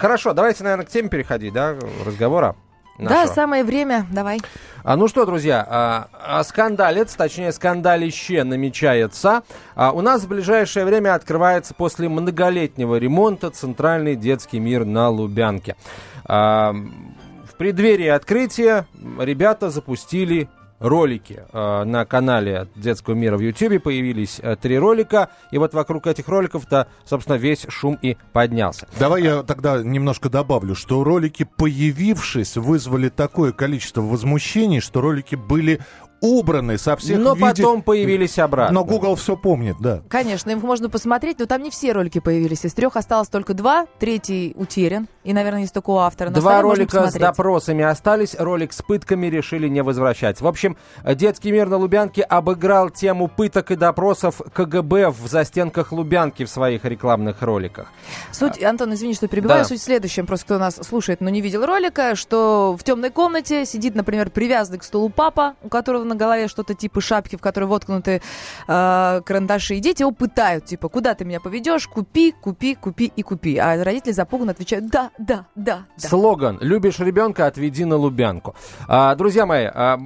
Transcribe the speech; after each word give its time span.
Хорошо, 0.00 0.32
давайте, 0.32 0.64
наверное, 0.64 0.86
к 0.86 0.88
теме 0.88 1.10
переходить, 1.10 1.52
да, 1.52 1.76
разговора. 2.06 2.56
Да, 2.98 3.26
самое 3.26 3.64
время, 3.64 4.06
давай. 4.10 4.40
А, 4.82 4.96
ну 4.96 5.08
что, 5.08 5.26
друзья, 5.26 5.66
а, 5.68 6.08
а, 6.12 6.42
скандалец, 6.42 7.12
точнее 7.14 7.52
скандалище 7.52 8.44
намечается. 8.44 9.42
А, 9.74 9.92
у 9.92 10.00
нас 10.00 10.22
в 10.22 10.28
ближайшее 10.28 10.86
время 10.86 11.14
открывается 11.14 11.74
после 11.74 12.08
многолетнего 12.08 12.96
ремонта 12.96 13.50
центральный 13.50 14.16
детский 14.16 14.58
мир 14.58 14.86
на 14.86 15.10
Лубянке. 15.10 15.76
А, 16.24 16.72
в 16.72 17.56
преддверии 17.58 18.08
открытия 18.08 18.86
ребята 19.18 19.68
запустили 19.68 20.48
ролики 20.80 21.44
э, 21.52 21.84
на 21.84 22.04
канале 22.04 22.66
Детского 22.74 23.14
мира 23.14 23.36
в 23.36 23.40
YouTube. 23.40 23.82
Появились 23.82 24.40
э, 24.42 24.56
три 24.56 24.78
ролика. 24.78 25.28
И 25.52 25.58
вот 25.58 25.74
вокруг 25.74 26.06
этих 26.06 26.26
роликов-то, 26.28 26.88
собственно, 27.04 27.36
весь 27.36 27.66
шум 27.68 27.98
и 28.02 28.16
поднялся. 28.32 28.88
Давай 28.98 29.22
я 29.22 29.42
тогда 29.42 29.82
немножко 29.82 30.28
добавлю, 30.28 30.74
что 30.74 31.04
ролики, 31.04 31.46
появившись, 31.56 32.56
вызвали 32.56 33.10
такое 33.10 33.52
количество 33.52 34.00
возмущений, 34.00 34.80
что 34.80 35.00
ролики 35.00 35.36
были 35.36 35.80
убраны 36.20 36.78
со 36.78 36.96
всех 36.96 37.18
Но 37.18 37.34
виде... 37.34 37.46
потом 37.46 37.82
появились 37.82 38.38
обратно. 38.38 38.74
Но 38.74 38.84
Google 38.84 39.16
все 39.16 39.36
помнит, 39.36 39.76
да. 39.80 40.02
Конечно, 40.08 40.50
их 40.50 40.62
можно 40.62 40.88
посмотреть, 40.88 41.38
но 41.38 41.46
там 41.46 41.62
не 41.62 41.70
все 41.70 41.92
ролики 41.92 42.20
появились. 42.20 42.64
Из 42.64 42.74
трех 42.74 42.96
осталось 42.96 43.28
только 43.28 43.54
два, 43.54 43.86
третий 43.98 44.52
утерян. 44.56 45.08
И, 45.24 45.32
наверное, 45.32 45.62
есть 45.62 45.74
только 45.74 45.90
у 45.90 45.98
автора. 45.98 46.30
Но 46.30 46.40
Два 46.40 46.62
ролика 46.62 47.10
с 47.10 47.14
допросами 47.14 47.84
остались, 47.84 48.34
ролик 48.38 48.72
с 48.72 48.82
пытками 48.82 49.26
решили 49.26 49.68
не 49.68 49.82
возвращать. 49.82 50.40
В 50.40 50.46
общем, 50.46 50.76
детский 51.04 51.52
мир 51.52 51.68
на 51.68 51.76
Лубянке 51.76 52.22
обыграл 52.22 52.90
тему 52.90 53.28
пыток 53.28 53.70
и 53.70 53.76
допросов 53.76 54.40
КГБ 54.52 55.10
в 55.10 55.26
застенках 55.26 55.92
Лубянки 55.92 56.44
в 56.44 56.50
своих 56.50 56.84
рекламных 56.84 57.42
роликах. 57.42 57.88
Суть, 58.32 58.62
Антон, 58.62 58.94
извини, 58.94 59.14
что 59.14 59.28
перебиваю, 59.28 59.62
да. 59.62 59.68
суть 59.68 59.80
в 59.80 59.84
следующем, 59.84 60.26
просто 60.26 60.46
кто 60.46 60.58
нас 60.58 60.76
слушает, 60.76 61.20
но 61.20 61.28
не 61.28 61.40
видел 61.40 61.64
ролика, 61.66 62.14
что 62.14 62.76
в 62.78 62.82
темной 62.82 63.10
комнате 63.10 63.66
сидит, 63.66 63.94
например, 63.94 64.30
привязанный 64.30 64.78
к 64.78 64.84
столу 64.84 65.10
папа, 65.10 65.54
у 65.62 65.68
которого 65.68 66.04
на 66.10 66.16
голове 66.16 66.48
что-то 66.48 66.74
типа 66.74 67.00
шапки, 67.00 67.36
в 67.36 67.40
которой 67.40 67.64
воткнуты 67.64 68.20
э, 68.68 69.20
карандаши, 69.24 69.76
и 69.76 69.80
дети 69.80 70.02
его 70.02 70.12
пытают, 70.12 70.66
типа, 70.66 70.88
куда 70.88 71.14
ты 71.14 71.24
меня 71.24 71.40
поведешь, 71.40 71.88
купи, 71.88 72.32
купи, 72.32 72.74
купи 72.74 73.10
и 73.16 73.22
купи. 73.22 73.56
А 73.56 73.82
родители 73.82 74.12
запуганно 74.12 74.52
отвечают, 74.52 74.88
да, 74.90 75.10
да, 75.18 75.46
да, 75.54 75.86
да. 75.96 76.08
Слоган 76.08 76.58
«Любишь 76.60 76.98
ребенка, 76.98 77.46
отведи 77.46 77.84
на 77.84 77.96
Лубянку». 77.96 78.54
А, 78.88 79.14
друзья 79.14 79.46
мои, 79.46 79.64
а, 79.64 79.98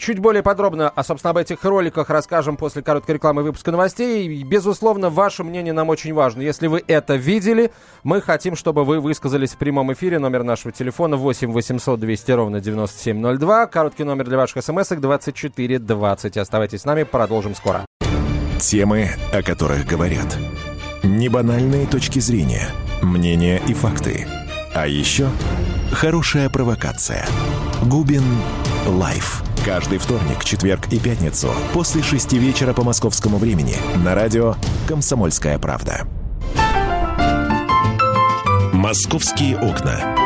чуть 0.00 0.18
более 0.18 0.42
подробно, 0.42 0.88
а, 0.88 1.04
собственно, 1.04 1.30
об 1.30 1.36
этих 1.36 1.62
роликах 1.62 2.10
расскажем 2.10 2.56
после 2.56 2.82
короткой 2.82 3.16
рекламы 3.16 3.42
выпуска 3.42 3.70
новостей. 3.70 4.42
Безусловно, 4.42 5.10
ваше 5.10 5.44
мнение 5.44 5.72
нам 5.72 5.90
очень 5.90 6.14
важно. 6.14 6.42
Если 6.42 6.66
вы 6.66 6.82
это 6.86 7.14
видели, 7.14 7.70
мы 8.02 8.20
хотим, 8.20 8.56
чтобы 8.56 8.84
вы 8.84 9.00
высказались 9.00 9.50
в 9.50 9.58
прямом 9.58 9.92
эфире. 9.92 10.18
Номер 10.18 10.42
нашего 10.42 10.72
телефона 10.72 11.16
8 11.16 11.52
800 11.52 12.00
200 12.00 12.32
ровно 12.32 12.60
9702. 12.60 13.66
Короткий 13.66 14.04
номер 14.04 14.24
для 14.24 14.38
ваших 14.38 14.64
смс 14.64 14.88
2420. 14.88 16.36
Оставайтесь 16.36 16.80
с 16.80 16.84
нами, 16.84 17.02
продолжим 17.02 17.54
скоро. 17.54 17.84
Темы, 18.58 19.10
о 19.32 19.42
которых 19.42 19.86
говорят. 19.86 20.36
Небанальные 21.02 21.86
точки 21.86 22.18
зрения, 22.18 22.68
мнения 23.02 23.60
и 23.66 23.74
факты. 23.74 24.26
А 24.74 24.86
еще 24.86 25.28
хорошая 25.92 26.48
провокация. 26.48 27.26
Губин 27.82 28.22
Live. 28.86 29.42
Каждый 29.64 29.98
вторник, 29.98 30.44
четверг 30.44 30.86
и 30.90 30.98
пятницу 30.98 31.48
после 31.72 32.02
шести 32.02 32.38
вечера 32.38 32.72
по 32.72 32.82
московскому 32.82 33.38
времени 33.38 33.76
на 33.96 34.14
радио 34.14 34.54
«Комсомольская 34.88 35.58
правда». 35.58 36.06
«Московские 38.72 39.58
окна». 39.58 40.16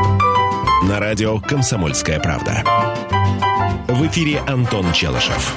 На 0.85 1.01
радио 1.01 1.41
«Комсомольская 1.41 2.21
правда». 2.21 2.63
В 3.89 4.07
эфире 4.07 4.41
Антон 4.47 4.93
Челышев. 4.93 5.57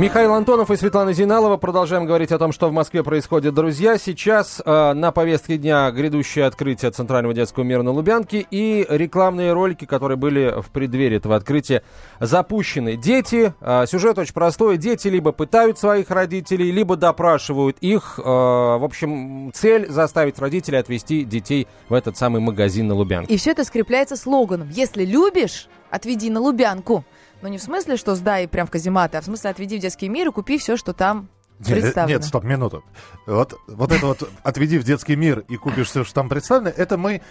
Михаил 0.00 0.32
Антонов 0.32 0.70
и 0.70 0.76
Светлана 0.76 1.12
Зиналова. 1.12 1.58
Продолжаем 1.58 2.06
говорить 2.06 2.32
о 2.32 2.38
том, 2.38 2.52
что 2.52 2.70
в 2.70 2.72
Москве 2.72 3.04
происходит, 3.04 3.52
друзья. 3.52 3.98
Сейчас 3.98 4.62
э, 4.64 4.92
на 4.94 5.12
повестке 5.12 5.58
дня 5.58 5.90
грядущее 5.90 6.46
открытие 6.46 6.90
Центрального 6.90 7.34
детского 7.34 7.64
мира 7.64 7.82
на 7.82 7.90
Лубянке 7.90 8.46
и 8.50 8.86
рекламные 8.88 9.52
ролики, 9.52 9.84
которые 9.84 10.16
были 10.16 10.54
в 10.62 10.70
преддверии 10.70 11.18
этого 11.18 11.36
открытия 11.36 11.82
запущены. 12.18 12.96
Дети, 12.96 13.52
э, 13.60 13.84
сюжет 13.86 14.18
очень 14.18 14.32
простой. 14.32 14.78
Дети 14.78 15.08
либо 15.08 15.32
пытают 15.32 15.78
своих 15.78 16.10
родителей, 16.10 16.70
либо 16.70 16.96
допрашивают 16.96 17.76
их. 17.82 18.18
Э, 18.18 18.22
в 18.22 18.82
общем, 18.82 19.52
цель 19.52 19.86
заставить 19.90 20.38
родителей 20.38 20.78
отвезти 20.78 21.24
детей 21.24 21.68
в 21.90 21.92
этот 21.92 22.16
самый 22.16 22.40
магазин 22.40 22.88
на 22.88 22.94
Лубянке. 22.94 23.34
И 23.34 23.36
все 23.36 23.50
это 23.50 23.64
скрепляется 23.64 24.16
слоганом 24.16 24.70
«Если 24.70 25.04
любишь, 25.04 25.68
отведи 25.90 26.30
на 26.30 26.40
Лубянку». 26.40 27.04
Но 27.42 27.48
не 27.48 27.58
в 27.58 27.62
смысле, 27.62 27.96
что 27.96 28.14
сдай 28.14 28.46
прям 28.46 28.66
в 28.66 28.70
казематы, 28.70 29.16
а 29.18 29.20
в 29.20 29.24
смысле 29.24 29.50
отведи 29.50 29.78
в 29.78 29.80
детский 29.80 30.08
мир 30.08 30.28
и 30.28 30.32
купи 30.32 30.58
все, 30.58 30.76
что 30.76 30.92
там 30.92 31.28
представлено. 31.58 32.18
Нет, 32.18 32.24
стоп, 32.24 32.44
минуту. 32.44 32.84
Вот, 33.26 33.58
вот 33.66 33.92
это 33.92 34.06
вот 34.06 34.28
отведи 34.42 34.78
в 34.78 34.84
детский 34.84 35.16
мир 35.16 35.44
и 35.48 35.56
купишь 35.56 35.88
все, 35.88 36.04
что 36.04 36.14
там 36.14 36.28
представлено, 36.28 36.72
это 36.76 36.96
мы 36.96 37.22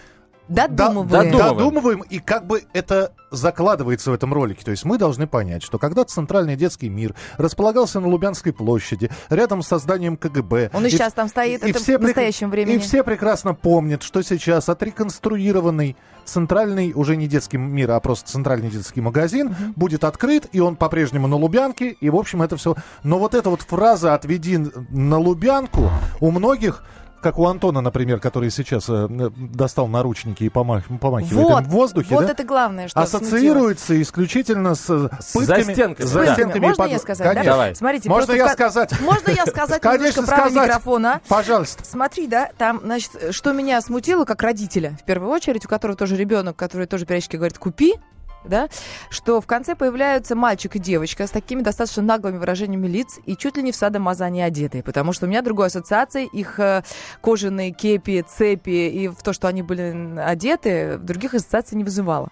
Додумываем. 0.49 1.31
Додумываем. 1.31 1.57
Додумываем, 1.57 1.99
и 2.01 2.19
как 2.19 2.47
бы 2.47 2.63
это 2.73 3.13
закладывается 3.31 4.09
в 4.09 4.13
этом 4.15 4.33
ролике. 4.33 4.65
То 4.65 4.71
есть 4.71 4.83
мы 4.83 4.97
должны 4.97 5.27
понять, 5.27 5.61
что 5.61 5.77
когда 5.77 6.03
Центральный 6.03 6.55
детский 6.55 6.89
мир 6.89 7.13
располагался 7.37 7.99
на 7.99 8.07
Лубянской 8.07 8.51
площади, 8.51 9.11
рядом 9.29 9.61
с 9.61 9.67
созданием 9.67 10.17
КГБ... 10.17 10.71
Он 10.73 10.83
и, 10.83 10.87
и 10.87 10.91
сейчас 10.91 11.13
там 11.13 11.27
стоит, 11.27 11.63
и 11.63 11.69
это 11.69 11.79
все 11.79 11.99
в 11.99 12.01
настоящем 12.01 12.49
времени. 12.49 12.75
И 12.75 12.79
все 12.79 13.03
прекрасно 13.03 13.53
помнят, 13.53 14.01
что 14.01 14.23
сейчас 14.23 14.69
отреконструированный 14.69 15.95
центральный, 16.25 16.93
уже 16.93 17.15
не 17.15 17.27
детский 17.27 17.57
мир, 17.57 17.91
а 17.91 17.99
просто 17.99 18.31
центральный 18.31 18.69
детский 18.69 19.01
магазин 19.01 19.47
угу. 19.47 19.55
будет 19.75 20.03
открыт, 20.03 20.47
и 20.51 20.59
он 20.59 20.75
по-прежнему 20.75 21.27
на 21.27 21.35
Лубянке, 21.35 21.89
и, 21.89 22.09
в 22.09 22.15
общем, 22.15 22.41
это 22.41 22.57
все... 22.57 22.75
Но 23.03 23.19
вот 23.19 23.35
эта 23.35 23.49
вот 23.49 23.61
фраза 23.61 24.15
«отведи 24.15 24.57
на 24.89 25.19
Лубянку» 25.19 25.89
у 26.19 26.31
многих 26.31 26.83
как 27.21 27.37
у 27.39 27.47
Антона, 27.47 27.81
например, 27.81 28.19
который 28.19 28.49
сейчас 28.49 28.85
э, 28.89 29.07
достал 29.09 29.87
наручники 29.87 30.43
и 30.43 30.49
помах, 30.49 30.85
помахивает 30.99 31.49
вот, 31.49 31.63
им 31.63 31.69
в 31.69 31.69
воздухе, 31.69 32.15
вот 32.15 32.25
да? 32.25 32.31
это 32.31 32.43
главное, 32.43 32.87
что 32.87 32.99
ассоциируется 32.99 33.87
смутило. 33.87 34.03
исключительно 34.03 34.75
с, 34.75 34.89
э, 34.89 35.09
пытками, 35.33 35.63
застенками. 35.63 36.05
С 36.07 36.09
застенками. 36.09 36.61
Да. 36.61 36.67
Можно 36.67 36.83
под... 36.83 36.91
я 36.91 36.99
сказать? 36.99 37.27
Конечно. 37.27 37.43
Да? 37.43 37.51
Давай. 37.51 37.75
Смотрите, 37.75 38.09
можно 38.09 38.31
я 38.33 38.49
сказать? 38.49 39.01
Можно 39.01 39.31
я 39.31 39.45
сказать 39.45 39.83
немножко 39.83 40.23
право 40.23 40.49
микрофона? 40.49 41.21
Пожалуйста. 41.27 41.85
Смотри, 41.85 42.27
да, 42.27 42.49
там, 42.57 42.81
значит, 42.83 43.11
что 43.31 43.53
меня 43.53 43.81
смутило 43.81 44.25
как 44.25 44.41
родителя, 44.41 44.97
в 45.01 45.05
первую 45.05 45.31
очередь, 45.31 45.65
у 45.65 45.69
которого 45.69 45.97
тоже 45.97 46.15
ребенок, 46.15 46.55
который 46.55 46.87
тоже 46.87 47.05
периодически 47.05 47.35
говорит, 47.35 47.57
купи, 47.57 47.95
да, 48.43 48.69
что 49.09 49.41
в 49.41 49.47
конце 49.47 49.75
появляются 49.75 50.35
мальчик 50.35 50.75
и 50.75 50.79
девочка 50.79 51.27
с 51.27 51.31
такими 51.31 51.61
достаточно 51.61 52.03
наглыми 52.03 52.37
выражениями 52.37 52.87
лиц 52.87 53.19
и 53.25 53.35
чуть 53.35 53.57
ли 53.57 53.63
не 53.63 53.71
в 53.71 53.75
садомазане 53.75 54.45
одетые, 54.45 54.83
потому 54.83 55.13
что 55.13 55.25
у 55.25 55.29
меня 55.29 55.41
другой 55.41 55.67
ассоциации, 55.67 56.25
их 56.25 56.59
э, 56.59 56.83
кожаные 57.21 57.71
кепи, 57.71 58.23
цепи 58.27 58.89
и 58.89 59.07
в 59.07 59.21
то, 59.23 59.33
что 59.33 59.47
они 59.47 59.61
были 59.61 60.19
одеты, 60.19 60.97
других 60.97 61.33
ассоциаций 61.33 61.77
не 61.77 61.83
вызывало. 61.83 62.29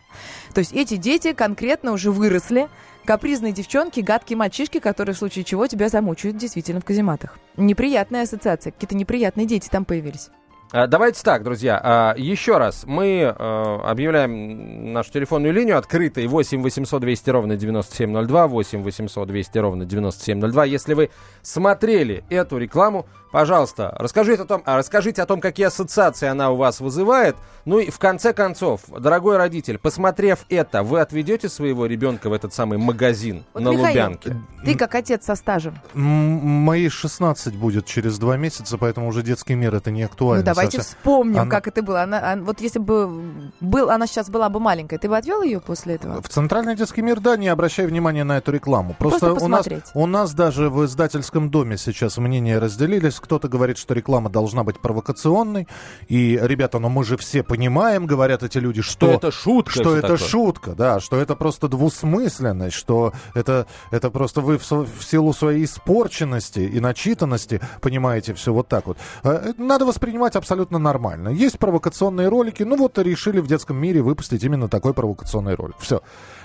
То 0.54 0.60
есть 0.60 0.74
эти 0.74 0.96
дети 0.96 1.34
конкретно 1.34 1.92
уже 1.92 2.12
выросли, 2.12 2.68
капризные 3.06 3.54
девчонки, 3.54 4.02
гадкие 4.02 4.38
мальчишки, 4.38 4.80
которые 4.80 5.16
в 5.16 5.18
случае 5.18 5.46
чего 5.46 5.68
тебя 5.68 5.90
замучают 5.90 6.38
действительно 6.38 6.82
в 6.82 6.86
казематах. 6.86 7.38
Неприятная 7.56 8.24
ассоциация, 8.24 8.72
какие-то 8.72 8.96
неприятные 8.96 9.46
дети 9.46 9.70
там 9.70 9.86
появились. 9.86 10.30
А, 10.72 10.86
давайте 10.88 11.24
так, 11.24 11.44
друзья, 11.44 11.80
а, 11.82 12.14
еще 12.18 12.58
раз. 12.58 12.84
Мы 12.86 13.22
э, 13.22 13.80
объявляем 13.86 14.92
нашу 14.92 15.12
телефонную 15.14 15.54
линию 15.54 15.78
открытой 15.78 16.28
8 16.28 16.62
800 16.62 17.02
200 17.02 17.30
ровно 17.30 17.56
9702, 17.56 18.48
8 18.48 18.84
800 18.84 19.28
200 19.28 19.58
ровно 19.60 19.86
9702. 19.86 20.66
Если 20.66 20.94
вы 20.94 21.10
смотрели 21.42 22.26
эту 22.30 22.58
рекламу, 22.58 23.06
Пожалуйста, 23.32 23.94
расскажите 24.00 24.44
о, 24.44 24.46
том, 24.46 24.64
а, 24.66 24.78
расскажите 24.78 25.22
о 25.22 25.26
том, 25.26 25.42
какие 25.42 25.68
ассоциации 25.68 26.28
она 26.28 26.52
у 26.52 26.56
вас 26.56 26.80
вызывает. 26.80 27.36
Ну 27.66 27.80
и 27.80 27.90
в 27.90 28.00
конце 28.00 28.32
концов, 28.32 28.82
дорогой 28.88 29.36
родитель, 29.36 29.78
посмотрев 29.78 30.46
это, 30.50 30.82
вы 30.82 31.02
отведете 31.02 31.50
своего 31.50 31.86
ребенка 31.86 32.30
в 32.30 32.34
этот 32.34 32.54
самый 32.54 32.78
магазин 32.78 33.44
вот, 33.54 33.64
на 33.64 33.70
Михаил, 33.70 33.88
Лубянке? 33.88 34.36
Ты 34.64 34.76
как 34.76 34.96
отец 34.96 35.26
со 35.26 35.36
стажем. 35.36 35.76
Мои 35.94 36.88
16 36.88 37.56
будет 37.56 37.86
через 37.86 38.18
два 38.18 38.38
месяца, 38.38 38.78
поэтому 38.78 39.10
уже 39.10 39.24
детский 39.24 39.56
мир 39.56 39.76
это 39.76 39.92
не 39.92 40.04
актуально. 40.04 40.46
Ну 40.46 40.46
давайте 40.58 40.78
совсем. 40.78 40.98
вспомним, 40.98 41.42
она... 41.42 41.52
как 41.52 41.68
это 41.68 41.82
было. 41.82 42.02
Она, 42.02 42.34
она, 42.34 42.44
вот 42.44 42.62
если 42.62 42.80
бы 42.80 43.52
был, 43.62 43.90
она 43.90 44.08
сейчас 44.08 44.30
была 44.30 44.50
бы 44.50 44.60
маленькая, 44.60 44.98
ты 44.98 45.08
бы 45.08 45.18
отвел 45.18 45.42
ее 45.42 45.60
после 45.60 45.96
этого? 45.96 46.22
В 46.22 46.30
центральный 46.30 46.76
детский 46.76 47.02
мир, 47.02 47.20
да, 47.20 47.38
не 47.38 47.48
обращай 47.48 47.86
внимания 47.86 48.24
на 48.24 48.38
эту 48.38 48.52
рекламу. 48.52 48.96
Просто, 48.98 49.28
Просто 49.28 49.46
у, 49.46 49.48
нас, 49.48 49.66
у 49.94 50.06
нас 50.06 50.34
даже 50.34 50.70
в 50.70 50.86
издательском 50.86 51.50
доме 51.50 51.78
сейчас 51.78 52.18
мнения 52.18 52.60
разделились 52.60 53.20
кто-то 53.20 53.48
говорит, 53.48 53.78
что 53.78 53.94
реклама 53.94 54.30
должна 54.30 54.64
быть 54.64 54.80
провокационной. 54.80 55.68
И, 56.08 56.40
ребята, 56.42 56.80
ну 56.80 56.90
мы 56.90 57.04
же 57.04 57.18
все 57.18 57.44
понимаем, 57.44 58.06
говорят 58.06 58.44
эти 58.44 58.58
люди, 58.58 58.82
что... 58.82 59.08
Что 59.08 59.12
это 59.16 59.32
шутка. 59.32 59.72
Что 59.72 59.96
это 59.96 60.02
такое. 60.14 60.18
шутка, 60.18 60.72
да, 60.72 61.00
что 61.00 61.18
это 61.18 61.36
просто 61.36 61.68
двусмысленность, 61.68 62.76
что 62.76 63.14
это, 63.34 63.68
это 63.92 64.10
просто 64.10 64.42
вы 64.42 64.58
в, 64.58 64.72
в 64.72 65.04
силу 65.04 65.34
своей 65.34 65.66
испорченности 65.66 66.60
и 66.60 66.80
начитанности 66.80 67.62
понимаете 67.82 68.34
все 68.34 68.54
вот 68.54 68.68
так 68.68 68.88
вот. 68.88 68.98
Э, 69.24 69.54
надо 69.58 69.86
воспринимать 69.86 70.36
абсолютно 70.36 70.47
абсолютно 70.48 70.80
нормально. 70.80 71.28
Есть 71.28 71.60
провокационные 71.60 72.30
ролики, 72.30 72.64
ну 72.64 72.78
вот 72.78 72.98
решили 73.00 73.42
в 73.42 73.48
детском 73.48 73.76
мире 73.76 74.02
выпустить 74.02 74.46
именно 74.46 74.70
такой 74.70 74.94
провокационный 74.94 75.56
ролик. 75.56 75.76
Все. 75.80 76.02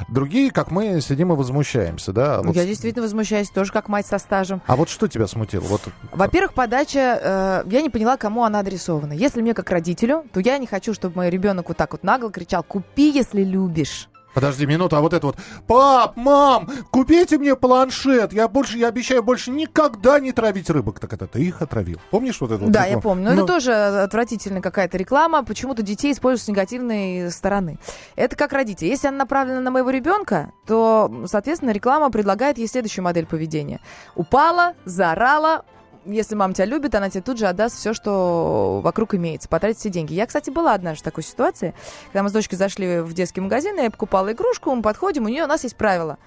Другие, 0.08 0.50
как 0.50 0.72
мы, 0.72 1.00
сидим 1.00 1.32
и 1.32 1.37
возмущаемся, 1.37 2.12
да? 2.12 2.43
Вот... 2.43 2.56
Я 2.56 2.66
действительно 2.66 3.02
возмущаюсь, 3.02 3.49
тоже 3.50 3.72
как 3.72 3.88
мать 3.88 4.06
со 4.06 4.19
стажем. 4.19 4.60
А 4.66 4.75
вот 4.75 4.88
что 4.88 5.06
тебя 5.06 5.28
смутило? 5.28 5.62
Вот... 5.62 5.82
Во-первых, 6.10 6.52
подача, 6.54 7.62
э, 7.64 7.70
я 7.70 7.81
не 7.81 7.90
поняла, 7.90 8.16
кому 8.16 8.43
она 8.43 8.58
адресована. 8.58 9.12
Если 9.12 9.40
мне 9.40 9.54
как 9.54 9.70
родителю, 9.70 10.25
то 10.32 10.40
я 10.40 10.58
не 10.58 10.66
хочу, 10.66 10.94
чтобы 10.94 11.14
мой 11.16 11.31
ребенок 11.31 11.69
вот 11.69 11.76
так 11.76 11.93
вот 11.93 12.02
нагло 12.02 12.32
кричал 12.32 12.64
«Купи, 12.64 13.08
если 13.08 13.44
любишь». 13.44 14.08
Подожди 14.34 14.67
минуту, 14.67 14.96
а 14.96 15.00
вот 15.00 15.12
это 15.12 15.26
вот, 15.26 15.37
пап, 15.67 16.17
мам, 16.17 16.69
купите 16.90 17.38
мне 17.38 17.55
планшет, 17.55 18.32
я 18.32 18.49
больше, 18.49 18.79
я 18.79 18.88
обещаю 18.88 19.23
больше 19.23 19.50
никогда 19.50 20.20
не 20.20 20.32
травить 20.32 20.70
рыбок. 20.70 21.00
Так 21.00 21.12
это 21.12 21.26
ты 21.26 21.43
их 21.43 21.61
отравил. 21.62 22.00
Помнишь 22.11 22.40
вот 22.40 22.52
это? 22.52 22.67
Да, 22.67 22.81
вот 22.81 22.88
я 22.88 22.99
помню. 22.99 23.25
Но, 23.25 23.34
Но 23.34 23.43
это 23.43 23.46
тоже 23.46 23.73
отвратительная 23.73 24.62
какая-то 24.62 24.96
реклама. 24.96 25.44
Почему-то 25.44 25.82
детей 25.82 26.12
используют 26.12 26.44
с 26.44 26.49
негативной 26.49 27.31
стороны. 27.31 27.79
Это 28.17 28.37
как 28.37 28.52
родители. 28.52 28.88
Если 28.88 29.08
она 29.08 29.19
направлена 29.19 29.61
на 29.61 29.70
моего 29.70 29.90
ребенка, 29.90 30.52
то, 30.67 31.25
соответственно, 31.26 31.70
реклама 31.70 32.11
предлагает 32.11 32.58
ей 32.58 32.69
следующую 32.69 33.05
модель 33.05 33.26
поведения. 33.26 33.81
Упала, 34.14 34.75
заорала, 34.84 35.64
если 36.04 36.34
мама 36.34 36.54
тебя 36.54 36.66
любит, 36.66 36.94
она 36.94 37.10
тебе 37.10 37.22
тут 37.22 37.38
же 37.38 37.46
отдаст 37.46 37.76
все, 37.76 37.94
что 37.94 38.81
вокруг 38.82 39.14
имеется, 39.14 39.49
потратит 39.49 39.78
все 39.78 39.90
деньги. 39.90 40.14
Я, 40.14 40.26
кстати, 40.26 40.50
была 40.50 40.75
однажды 40.75 41.00
в 41.00 41.04
такой 41.04 41.25
ситуации, 41.25 41.75
когда 42.06 42.22
мы 42.22 42.28
с 42.28 42.32
дочкой 42.32 42.58
зашли 42.58 43.00
в 43.00 43.12
детский 43.12 43.40
магазин, 43.40 43.78
я 43.78 43.90
покупала 43.90 44.32
игрушку, 44.32 44.75
мы 44.75 44.82
подходим, 44.82 45.25
у 45.25 45.28
нее 45.28 45.44
у 45.44 45.49
нас 45.49 45.62
есть 45.64 45.76
правило. 45.76 46.19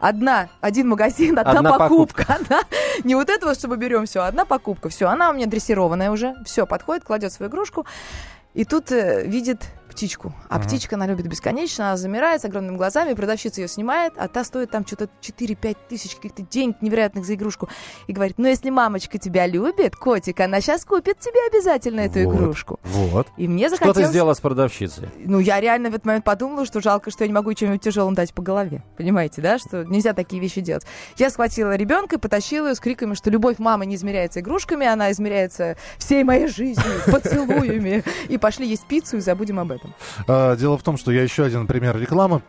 Одна, 0.00 0.48
один 0.60 0.88
магазин, 0.88 1.38
одна, 1.38 1.58
одна 1.58 1.72
покупка. 1.72 2.24
покупка. 2.24 2.34
Одна, 2.40 2.60
не 3.02 3.16
вот 3.16 3.28
это 3.28 3.46
вот, 3.46 3.58
чтобы 3.58 3.76
берем 3.76 4.06
все, 4.06 4.22
одна 4.22 4.44
покупка. 4.44 4.88
Все, 4.90 5.08
она 5.08 5.30
у 5.30 5.32
меня 5.32 5.46
дрессированная 5.46 6.12
уже. 6.12 6.36
Все, 6.44 6.66
подходит, 6.66 7.02
кладет 7.02 7.32
свою 7.32 7.50
игрушку. 7.50 7.84
И 8.54 8.64
тут 8.64 8.92
э, 8.92 9.24
видит 9.26 9.62
птичку. 9.88 10.32
А 10.48 10.58
uh-huh. 10.58 10.64
птичка, 10.64 10.96
она 10.96 11.06
любит 11.06 11.26
бесконечно, 11.26 11.88
она 11.88 11.96
замирает 11.96 12.42
с 12.42 12.44
огромными 12.44 12.76
глазами, 12.76 13.14
продавщица 13.14 13.60
ее 13.60 13.68
снимает, 13.68 14.12
а 14.16 14.28
та 14.28 14.44
стоит 14.44 14.70
там 14.70 14.86
что-то 14.86 15.08
4-5 15.20 15.76
тысяч 15.88 16.14
каких-то 16.14 16.42
денег 16.42 16.80
невероятных 16.80 17.24
за 17.24 17.34
игрушку. 17.34 17.68
И 18.06 18.12
говорит, 18.12 18.38
ну 18.38 18.46
если 18.46 18.70
мамочка 18.70 19.18
тебя 19.18 19.46
любит, 19.46 19.96
котик, 19.96 20.40
она 20.40 20.60
сейчас 20.60 20.84
купит 20.84 21.18
тебе 21.18 21.38
обязательно 21.50 22.00
эту 22.00 22.24
вот, 22.24 22.34
игрушку. 22.34 22.80
Вот. 22.84 23.26
И 23.36 23.48
мне 23.48 23.68
захотелось... 23.68 23.96
Что 23.96 24.06
ты 24.06 24.10
сделала 24.10 24.34
с 24.34 24.40
продавщицей? 24.40 25.08
Ну, 25.18 25.38
я 25.38 25.60
реально 25.60 25.90
в 25.90 25.94
этот 25.94 26.06
момент 26.06 26.24
подумала, 26.24 26.64
что 26.66 26.80
жалко, 26.80 27.10
что 27.10 27.24
я 27.24 27.28
не 27.28 27.34
могу 27.34 27.52
чем-нибудь 27.54 27.82
тяжелым 27.82 28.14
дать 28.14 28.32
по 28.34 28.42
голове. 28.42 28.82
Понимаете, 28.96 29.42
да, 29.42 29.58
что 29.58 29.84
нельзя 29.84 30.12
такие 30.12 30.40
вещи 30.40 30.60
делать. 30.60 30.84
Я 31.16 31.30
схватила 31.30 31.74
ребенка 31.74 32.16
и 32.16 32.18
потащила 32.18 32.68
ее 32.68 32.74
с 32.74 32.80
криками, 32.80 33.14
что 33.14 33.30
любовь 33.30 33.58
мамы 33.58 33.86
не 33.86 33.96
измеряется 33.96 34.40
игрушками, 34.40 34.86
она 34.86 35.10
измеряется 35.10 35.76
всей 35.98 36.24
моей 36.24 36.48
жизнью, 36.48 36.86
поцелуями. 37.06 38.04
И 38.28 38.38
пошли 38.38 38.66
есть 38.66 38.86
пиццу 38.86 39.18
и 39.18 39.20
забудем 39.20 39.58
об 39.58 39.72
этом 39.72 39.87
дело 40.26 40.78
в 40.78 40.82
том, 40.82 40.96
что 40.96 41.12
я 41.12 41.22
еще 41.22 41.44
один 41.44 41.66
пример 41.66 41.98
рекламы 41.98 42.42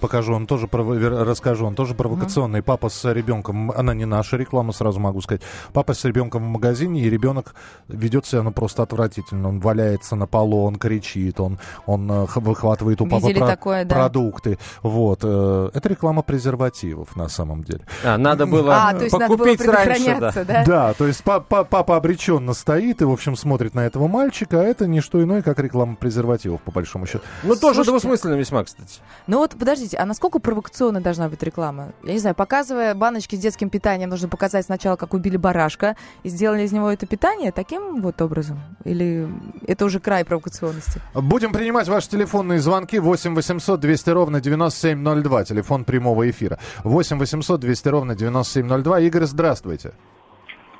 покажу, 0.00 0.34
он 0.34 0.46
тоже 0.46 0.68
расскажу, 0.72 1.66
он 1.66 1.74
тоже 1.74 1.94
провокационный. 1.94 2.60
Mm-hmm. 2.60 2.64
Папа 2.64 2.88
с 2.88 3.12
ребенком, 3.12 3.70
она 3.70 3.94
не 3.94 4.04
наша 4.04 4.36
реклама, 4.36 4.72
сразу 4.72 5.00
могу 5.00 5.20
сказать. 5.20 5.42
Папа 5.72 5.94
с 5.94 6.04
ребенком 6.04 6.44
в 6.44 6.46
магазине, 6.46 7.02
и 7.02 7.10
ребенок 7.10 7.54
ведет 7.88 8.26
себя 8.26 8.42
ну, 8.42 8.52
просто 8.52 8.82
отвратительно. 8.82 9.48
Он 9.48 9.60
валяется 9.60 10.16
на 10.16 10.26
полу, 10.26 10.64
он 10.64 10.76
кричит, 10.76 11.40
он, 11.40 11.58
он 11.86 12.10
э, 12.10 12.26
выхватывает 12.36 13.00
у 13.00 13.06
папы 13.06 13.34
про- 13.34 13.46
такое, 13.46 13.84
да. 13.84 13.94
продукты. 13.94 14.58
Вот. 14.82 15.20
Э, 15.22 15.70
это 15.72 15.88
реклама 15.88 16.22
презервативов 16.22 17.16
на 17.16 17.28
самом 17.28 17.64
деле. 17.64 17.86
А, 18.04 18.18
надо 18.18 18.46
было 18.46 18.88
а, 18.88 18.94
то 18.94 19.04
есть 19.04 19.12
покупить 19.12 19.60
надо 19.60 19.72
было 19.72 19.84
раньше. 19.84 20.16
Да. 20.20 20.32
да? 20.44 20.64
да, 20.64 20.92
то 20.94 21.06
есть 21.06 21.22
папа, 21.22 21.64
папа 21.64 21.96
обреченно 21.96 22.54
стоит 22.54 23.02
и, 23.02 23.04
в 23.04 23.10
общем, 23.10 23.36
смотрит 23.36 23.74
на 23.74 23.80
этого 23.80 24.08
мальчика, 24.08 24.60
а 24.60 24.64
это 24.64 24.86
не 24.86 25.00
что 25.00 25.22
иное, 25.22 25.42
как 25.42 25.58
реклама 25.58 25.96
презервативов, 25.96 26.60
по 26.62 26.70
большому 26.74 27.06
счету. 27.06 27.24
Ну, 27.42 27.54
тоже 27.54 27.76
Слушайте, 27.76 27.90
двусмысленно 27.90 28.34
весьма, 28.34 28.64
кстати. 28.64 29.00
Ну 29.26 29.38
вот, 29.38 29.52
подождите, 29.58 29.96
а 29.96 30.04
насколько 30.04 30.38
провокационной 30.38 31.00
должна 31.00 31.28
быть 31.28 31.42
реклама? 31.42 31.92
Я 32.02 32.12
не 32.12 32.18
знаю, 32.18 32.34
показывая 32.34 32.94
баночки 32.94 33.36
с 33.36 33.38
детским 33.38 33.70
питанием, 33.70 34.10
нужно 34.10 34.28
показать 34.28 34.66
сначала, 34.66 34.96
как 34.96 35.14
убили 35.14 35.36
барашка, 35.36 35.96
и 36.22 36.28
сделали 36.28 36.62
из 36.62 36.72
него 36.72 36.90
это 36.90 37.06
питание 37.06 37.52
таким 37.52 38.02
вот 38.02 38.20
образом? 38.20 38.60
Или 38.84 39.28
это 39.66 39.84
уже 39.84 40.00
край 40.00 40.24
провокационности? 40.24 41.00
Будем 41.14 41.52
принимать 41.52 41.88
ваши 41.88 42.10
телефонные 42.10 42.60
звонки 42.60 42.98
8 42.98 43.34
800 43.34 43.80
200 43.80 44.10
ровно 44.10 44.40
9702, 44.40 45.44
телефон 45.44 45.84
прямого 45.84 46.28
эфира. 46.28 46.58
8 46.82 47.18
800 47.18 47.60
200 47.60 47.88
ровно 47.88 48.14
9702. 48.14 49.00
Игорь, 49.00 49.24
здравствуйте. 49.24 49.92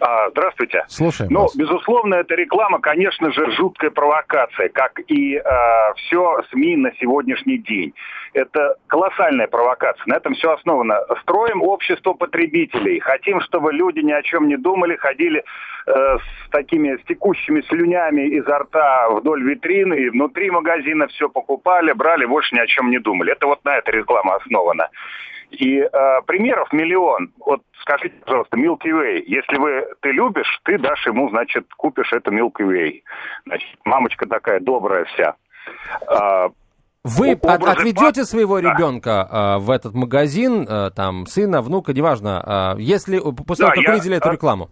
А, 0.06 0.29
здравствуйте. 0.31 0.85
Слушаем 0.89 1.33
Ну, 1.33 1.43
вас. 1.45 1.56
безусловно, 1.56 2.17
эта 2.17 2.35
реклама, 2.35 2.79
конечно 2.79 3.33
же, 3.33 3.51
жуткая 3.53 3.91
провокация, 3.91 4.69
как 4.69 5.01
и 5.09 5.37
а, 5.39 5.95
все 5.95 6.43
СМИ 6.51 6.77
на 6.77 6.93
сегодняшний 7.01 7.56
день. 7.56 7.95
Это 8.35 8.77
колоссальная 8.89 9.47
провокация. 9.47 10.03
На 10.06 10.17
этом 10.17 10.35
все 10.35 10.53
основано. 10.53 10.99
Строим 11.23 11.62
общество 11.62 12.12
потребителей. 12.12 13.01
Хотим, 13.01 13.41
чтобы 13.41 13.73
люди 13.73 14.01
ни 14.01 14.12
о 14.12 14.21
чем 14.23 14.47
не 14.47 14.56
думали, 14.59 14.97
ходили 14.97 15.43
э, 15.87 15.93
с 16.19 16.50
такими 16.50 16.97
с 16.97 17.05
текущими 17.07 17.62
слюнями 17.62 18.27
изо 18.27 18.59
рта 18.59 19.09
вдоль 19.11 19.43
витрины, 19.43 19.95
и 19.95 20.11
внутри 20.11 20.50
магазина 20.50 21.07
все 21.07 21.29
покупали, 21.31 21.93
брали, 21.93 22.27
больше 22.27 22.55
ни 22.57 22.61
о 22.61 22.67
чем 22.67 22.91
не 22.91 22.99
думали. 22.99 23.33
Это 23.33 23.47
вот 23.47 23.65
на 23.65 23.77
этой 23.79 23.95
реклама 23.95 24.35
основана. 24.35 24.91
И 25.55 25.81
э, 25.81 25.89
примеров 26.27 26.73
миллион. 26.73 27.33
Вот 27.39 27.62
скажите, 27.81 28.15
пожалуйста, 28.25 28.56
Milky 28.56 28.91
Way. 28.91 29.23
Если 29.27 29.56
вы, 29.59 29.85
ты 30.01 30.11
любишь, 30.11 30.61
ты 30.65 30.79
дашь 30.79 31.06
ему, 31.06 31.29
значит, 31.31 31.67
купишь 31.77 32.12
это 32.12 32.31
Milky 32.31 32.61
Way. 32.61 33.03
Значит, 33.47 33.79
мамочка 33.85 34.27
такая 34.27 34.61
добрая 34.61 35.05
вся. 35.05 35.35
Э, 36.09 36.49
вы 37.05 37.33
от, 37.33 37.62
отведете 37.62 38.23
пап... 38.23 38.29
своего 38.29 38.61
да. 38.61 38.73
ребенка 38.73 39.29
э, 39.31 39.59
в 39.59 39.71
этот 39.71 39.95
магазин, 39.95 40.67
э, 40.67 40.91
там, 40.91 41.27
сына, 41.27 41.61
внука, 41.61 41.93
неважно, 41.93 42.75
э, 42.79 42.81
если 42.81 43.19
после 43.19 43.67
да, 43.67 43.73
того, 43.73 43.83
как 43.83 43.89
я, 43.89 43.95
видели 43.95 44.17
эту 44.17 44.31
рекламу? 44.31 44.71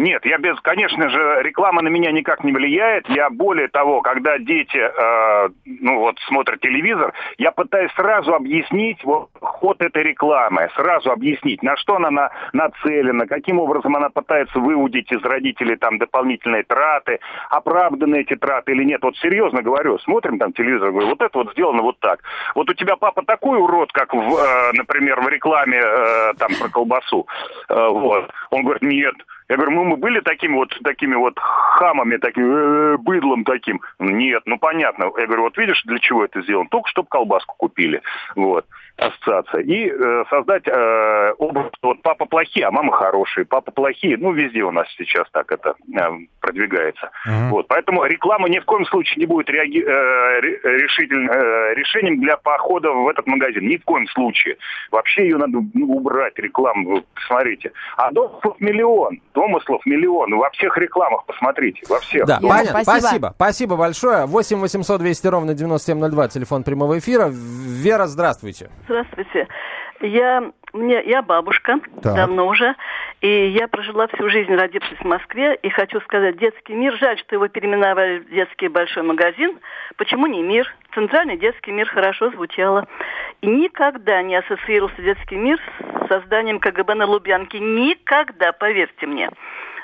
Нет, 0.00 0.24
я 0.24 0.38
без, 0.38 0.58
конечно 0.60 1.10
же, 1.10 1.42
реклама 1.42 1.82
на 1.82 1.88
меня 1.88 2.10
никак 2.10 2.42
не 2.42 2.52
влияет. 2.52 3.06
Я 3.10 3.28
более 3.28 3.68
того, 3.68 4.00
когда 4.00 4.38
дети, 4.38 4.78
э, 4.78 5.48
ну 5.66 5.98
вот, 5.98 6.18
смотрят 6.20 6.58
телевизор, 6.60 7.12
я 7.36 7.50
пытаюсь 7.50 7.92
сразу 7.92 8.34
объяснить 8.34 9.04
вот 9.04 9.28
ход 9.42 9.82
этой 9.82 10.02
рекламы, 10.02 10.70
сразу 10.74 11.10
объяснить, 11.10 11.62
на 11.62 11.76
что 11.76 11.96
она 11.96 12.10
на, 12.10 12.30
нацелена, 12.54 13.26
каким 13.26 13.60
образом 13.60 13.94
она 13.94 14.08
пытается 14.08 14.58
выудить 14.58 15.12
из 15.12 15.22
родителей 15.22 15.76
там 15.76 15.98
дополнительные 15.98 16.62
траты, 16.62 17.18
оправданы 17.50 18.20
эти 18.22 18.36
траты 18.36 18.72
или 18.72 18.84
нет. 18.84 19.02
Вот 19.02 19.18
серьезно 19.18 19.60
говорю, 19.60 19.98
смотрим 19.98 20.38
там 20.38 20.54
телевизор, 20.54 20.92
говорю, 20.92 21.08
вот 21.08 21.20
это 21.20 21.36
вот 21.36 21.52
сделано 21.52 21.82
вот 21.82 22.00
так. 22.00 22.20
Вот 22.54 22.70
у 22.70 22.72
тебя 22.72 22.96
папа 22.96 23.22
такой 23.22 23.58
урод, 23.58 23.92
как, 23.92 24.14
в, 24.14 24.16
э, 24.16 24.72
например, 24.72 25.20
в 25.20 25.28
рекламе 25.28 25.78
э, 25.78 26.32
там 26.38 26.52
про 26.58 26.70
колбасу. 26.70 27.28
Э, 27.68 27.88
вот. 27.88 28.30
Он 28.50 28.62
говорит, 28.62 28.80
нет, 28.80 29.14
я 29.50 29.56
говорю, 29.56 29.72
мы, 29.72 29.84
мы 29.84 29.96
были 29.96 30.20
такими 30.20 30.54
вот, 30.54 30.72
такими 30.84 31.16
вот 31.16 31.36
хамами, 31.36 32.18
таким 32.18 32.44
э, 32.54 32.96
быдлом 32.98 33.42
таким. 33.42 33.80
Нет, 33.98 34.44
ну 34.46 34.58
понятно. 34.58 35.10
Я 35.18 35.26
говорю, 35.26 35.42
вот 35.42 35.58
видишь, 35.58 35.82
для 35.86 35.98
чего 35.98 36.24
это 36.24 36.40
сделано? 36.42 36.68
Только 36.70 36.88
чтобы 36.88 37.08
колбаску 37.08 37.56
купили. 37.56 38.00
Вот 38.36 38.64
ассоциация. 39.00 39.62
И 39.62 39.90
э, 39.90 40.24
создать 40.30 40.66
э, 40.66 41.32
образ, 41.38 41.70
вот 41.82 42.02
папа 42.02 42.26
плохие, 42.26 42.66
а 42.66 42.70
мама 42.70 42.92
хорошие, 42.92 43.44
папа 43.44 43.70
плохие, 43.70 44.16
ну, 44.16 44.32
везде 44.32 44.62
у 44.62 44.70
нас 44.70 44.86
сейчас 44.96 45.26
так 45.32 45.50
это 45.52 45.74
э, 45.92 46.00
продвигается. 46.40 47.10
Uh-huh. 47.26 47.48
Вот, 47.50 47.68
поэтому 47.68 48.04
реклама 48.04 48.48
ни 48.48 48.58
в 48.58 48.64
коем 48.64 48.84
случае 48.86 49.16
не 49.18 49.26
будет 49.26 49.48
реаги- 49.48 49.84
э, 49.84 50.40
решитель, 50.40 51.28
э, 51.28 51.74
решением 51.74 52.20
для 52.20 52.36
похода 52.36 52.90
в 52.90 53.08
этот 53.08 53.26
магазин, 53.26 53.66
ни 53.66 53.76
в 53.76 53.84
коем 53.84 54.06
случае. 54.08 54.56
Вообще 54.90 55.24
ее 55.24 55.36
надо 55.36 55.58
ну, 55.74 55.86
убрать, 55.86 56.38
рекламу, 56.38 57.02
посмотрите. 57.14 57.72
А 57.96 58.10
домыслов 58.10 58.60
миллион, 58.60 59.20
домыслов 59.34 59.84
миллион, 59.86 60.34
во 60.36 60.50
всех 60.50 60.76
рекламах 60.78 61.24
посмотрите, 61.26 61.82
во 61.88 62.00
всех. 62.00 62.26
Да, 62.26 62.38
понятно, 62.40 62.82
спасибо. 62.82 63.00
спасибо. 63.00 63.32
Спасибо 63.34 63.76
большое. 63.76 64.26
8 64.26 64.58
800 64.58 65.00
200 65.00 65.26
ровно 65.26 65.54
9702, 65.54 66.28
телефон 66.28 66.62
прямого 66.62 66.98
эфира. 66.98 67.28
Вера, 67.30 68.06
здравствуйте. 68.06 68.70
Здравствуйте. 68.90 69.46
Я, 70.00 70.50
мне, 70.72 71.00
я 71.04 71.22
бабушка, 71.22 71.78
так. 72.02 72.16
давно 72.16 72.48
уже, 72.48 72.74
и 73.20 73.46
я 73.50 73.68
прожила 73.68 74.08
всю 74.08 74.28
жизнь, 74.28 74.52
родившись 74.52 74.98
в 74.98 75.04
Москве, 75.04 75.54
и 75.54 75.70
хочу 75.70 76.00
сказать, 76.00 76.38
детский 76.38 76.74
мир, 76.74 76.96
жаль, 76.96 77.16
что 77.20 77.36
его 77.36 77.46
переименовали 77.46 78.18
в 78.18 78.30
детский 78.30 78.66
большой 78.66 79.04
магазин. 79.04 79.60
Почему 79.96 80.26
не 80.26 80.42
мир? 80.42 80.74
Центральный 80.92 81.36
детский 81.36 81.70
мир 81.70 81.88
хорошо 81.88 82.30
звучало. 82.30 82.88
И 83.42 83.46
никогда 83.46 84.22
не 84.22 84.34
ассоциировался 84.34 85.00
детский 85.00 85.36
мир 85.36 85.60
с 85.60 86.08
созданием 86.08 86.58
КГБ 86.58 86.94
на 86.94 87.06
Лубянке. 87.06 87.60
Никогда, 87.60 88.50
поверьте 88.50 89.06
мне. 89.06 89.30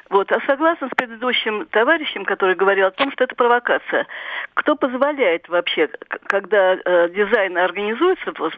Вот. 0.09 0.31
А 0.31 0.39
согласно 0.47 0.89
с 0.89 0.91
предыдущим 0.97 1.67
товарищем, 1.67 2.25
который 2.25 2.55
говорил 2.55 2.87
о 2.87 2.91
том, 2.91 3.11
что 3.13 3.25
это 3.25 3.35
провокация, 3.35 4.07
кто 4.55 4.77
позволяет 4.77 5.49
вообще, 5.49 5.89
когда 6.27 6.75
э, 6.75 7.09
дизайн 7.11 7.59
организуется 7.59 8.33
в, 8.33 8.51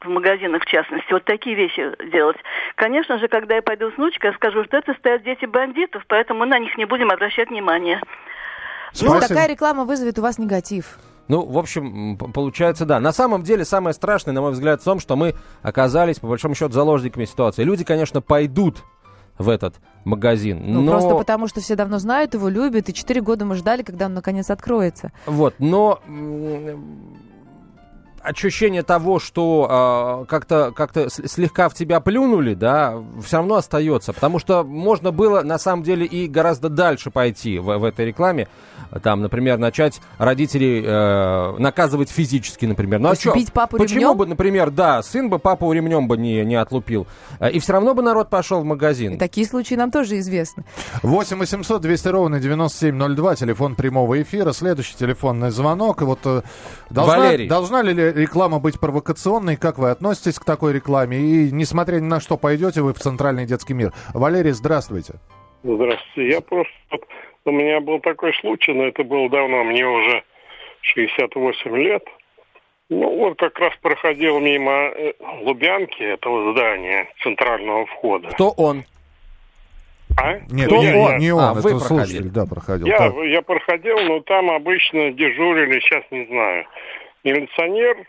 в 0.00 0.08
магазинах 0.08 0.62
в 0.62 0.66
частности, 0.66 1.12
вот 1.12 1.24
такие 1.24 1.54
вещи 1.54 1.92
делать? 2.10 2.36
Конечно 2.74 3.18
же, 3.18 3.28
когда 3.28 3.56
я 3.56 3.62
пойду 3.62 3.90
с 3.90 3.96
внучкой, 3.96 4.30
я 4.30 4.36
скажу, 4.36 4.64
что 4.64 4.78
это 4.78 4.94
стоят 4.94 5.22
дети 5.22 5.46
бандитов, 5.46 6.04
поэтому 6.08 6.40
мы 6.40 6.46
на 6.46 6.58
них 6.58 6.76
не 6.76 6.84
будем 6.84 7.10
обращать 7.10 7.50
внимания. 7.50 8.00
Ну, 9.00 9.20
такая 9.20 9.48
реклама 9.48 9.84
вызовет 9.84 10.18
у 10.18 10.22
вас 10.22 10.38
негатив. 10.38 10.98
Ну, 11.28 11.44
в 11.44 11.58
общем, 11.58 12.16
получается, 12.16 12.84
да. 12.84 13.00
На 13.00 13.12
самом 13.12 13.42
деле, 13.42 13.64
самое 13.64 13.94
страшное, 13.94 14.32
на 14.32 14.40
мой 14.40 14.52
взгляд, 14.52 14.80
в 14.80 14.84
том, 14.84 15.00
что 15.00 15.16
мы 15.16 15.34
оказались, 15.62 16.20
по 16.20 16.28
большому 16.28 16.54
счету, 16.54 16.72
заложниками 16.72 17.24
ситуации. 17.24 17.64
Люди, 17.64 17.84
конечно, 17.84 18.20
пойдут 18.20 18.84
в 19.38 19.48
этот 19.48 19.76
магазин. 20.04 20.60
Ну, 20.64 20.82
но... 20.82 20.92
просто 20.92 21.14
потому, 21.14 21.48
что 21.48 21.60
все 21.60 21.76
давно 21.76 21.98
знают 21.98 22.34
его, 22.34 22.48
любят, 22.48 22.88
и 22.88 22.94
четыре 22.94 23.20
года 23.20 23.44
мы 23.44 23.54
ждали, 23.56 23.82
когда 23.82 24.06
он 24.06 24.14
наконец 24.14 24.50
откроется. 24.50 25.12
Вот, 25.26 25.54
но 25.58 26.00
ощущение 28.26 28.82
того, 28.82 29.18
что 29.18 30.24
э, 30.24 30.26
как-то 30.26 30.72
как 30.74 30.92
слегка 31.08 31.68
в 31.68 31.74
тебя 31.74 32.00
плюнули, 32.00 32.54
да, 32.54 33.02
все 33.24 33.38
равно 33.38 33.56
остается. 33.56 34.12
Потому 34.12 34.38
что 34.38 34.64
можно 34.64 35.12
было, 35.12 35.42
на 35.42 35.58
самом 35.58 35.82
деле, 35.82 36.06
и 36.06 36.26
гораздо 36.26 36.68
дальше 36.68 37.10
пойти 37.10 37.58
в, 37.58 37.78
в 37.78 37.84
этой 37.84 38.06
рекламе. 38.06 38.48
Там, 39.02 39.20
например, 39.22 39.58
начать 39.58 40.00
родителей 40.18 40.82
э, 40.84 41.58
наказывать 41.58 42.10
физически, 42.10 42.66
например. 42.66 43.00
Ну, 43.00 43.10
а 43.10 43.14
что? 43.14 43.34
Бить 43.34 43.52
папу 43.52 43.76
Почему 43.76 44.00
ремнем? 44.00 44.16
бы, 44.16 44.26
например, 44.26 44.70
да, 44.70 45.02
сын 45.02 45.28
бы 45.28 45.38
папу 45.38 45.72
ремнем 45.72 46.08
бы 46.08 46.16
не, 46.16 46.44
не 46.44 46.54
отлупил. 46.54 47.06
Э, 47.40 47.50
и 47.50 47.58
все 47.58 47.72
равно 47.72 47.94
бы 47.94 48.02
народ 48.02 48.30
пошел 48.30 48.60
в 48.60 48.64
магазин. 48.64 49.14
И 49.14 49.16
такие 49.18 49.46
случаи 49.46 49.74
нам 49.74 49.90
тоже 49.90 50.18
известны. 50.18 50.64
8 51.02 51.38
800 51.38 51.82
200 51.82 52.08
ровно 52.08 52.40
9702, 52.40 53.36
телефон 53.36 53.74
прямого 53.74 54.20
эфира. 54.22 54.52
Следующий 54.52 54.96
телефонный 54.96 55.50
звонок. 55.50 56.02
И 56.02 56.04
вот 56.04 56.20
э, 56.24 56.42
должна, 56.90 57.18
Валерий. 57.18 57.48
должна 57.48 57.82
ли 57.82 57.94
реклама 58.16 58.58
быть 58.58 58.80
провокационной? 58.80 59.56
Как 59.56 59.78
вы 59.78 59.90
относитесь 59.90 60.38
к 60.38 60.44
такой 60.44 60.72
рекламе? 60.72 61.18
И 61.18 61.52
несмотря 61.52 61.96
ни 61.96 62.06
на 62.06 62.20
что, 62.20 62.36
пойдете 62.36 62.82
вы 62.82 62.92
в 62.94 62.98
Центральный 62.98 63.46
детский 63.46 63.74
мир? 63.74 63.92
Валерий, 64.14 64.52
здравствуйте. 64.52 65.14
Здравствуйте. 65.62 66.30
Я 66.30 66.40
просто 66.40 66.72
у 67.44 67.52
меня 67.52 67.80
был 67.80 68.00
такой 68.00 68.34
случай, 68.34 68.72
но 68.72 68.84
это 68.84 69.04
было 69.04 69.28
давно, 69.30 69.64
мне 69.64 69.86
уже 69.86 70.24
68 70.82 71.76
лет. 71.76 72.02
Ну, 72.88 73.16
вот 73.18 73.38
как 73.38 73.58
раз 73.58 73.72
проходил 73.82 74.38
мимо 74.38 74.72
э, 74.72 75.12
Лубянки, 75.42 76.02
этого 76.02 76.52
здания, 76.52 77.08
центрального 77.22 77.86
входа. 77.86 78.28
Кто 78.28 78.50
он? 78.50 78.84
А? 80.16 80.38
Нет, 80.50 80.66
Кто 80.66 80.82
не, 80.82 80.94
он? 80.94 81.18
не 81.18 81.32
он, 81.32 81.40
а, 81.40 81.52
это 81.52 81.60
вы 81.62 81.80
слушатель, 81.80 82.30
да, 82.30 82.46
проходил. 82.46 82.86
Я, 82.86 83.12
я 83.24 83.42
проходил, 83.42 83.98
но 84.00 84.20
там 84.20 84.50
обычно 84.50 85.10
дежурили, 85.10 85.80
сейчас 85.80 86.04
не 86.10 86.26
знаю, 86.26 86.64
милиционер 87.26 88.06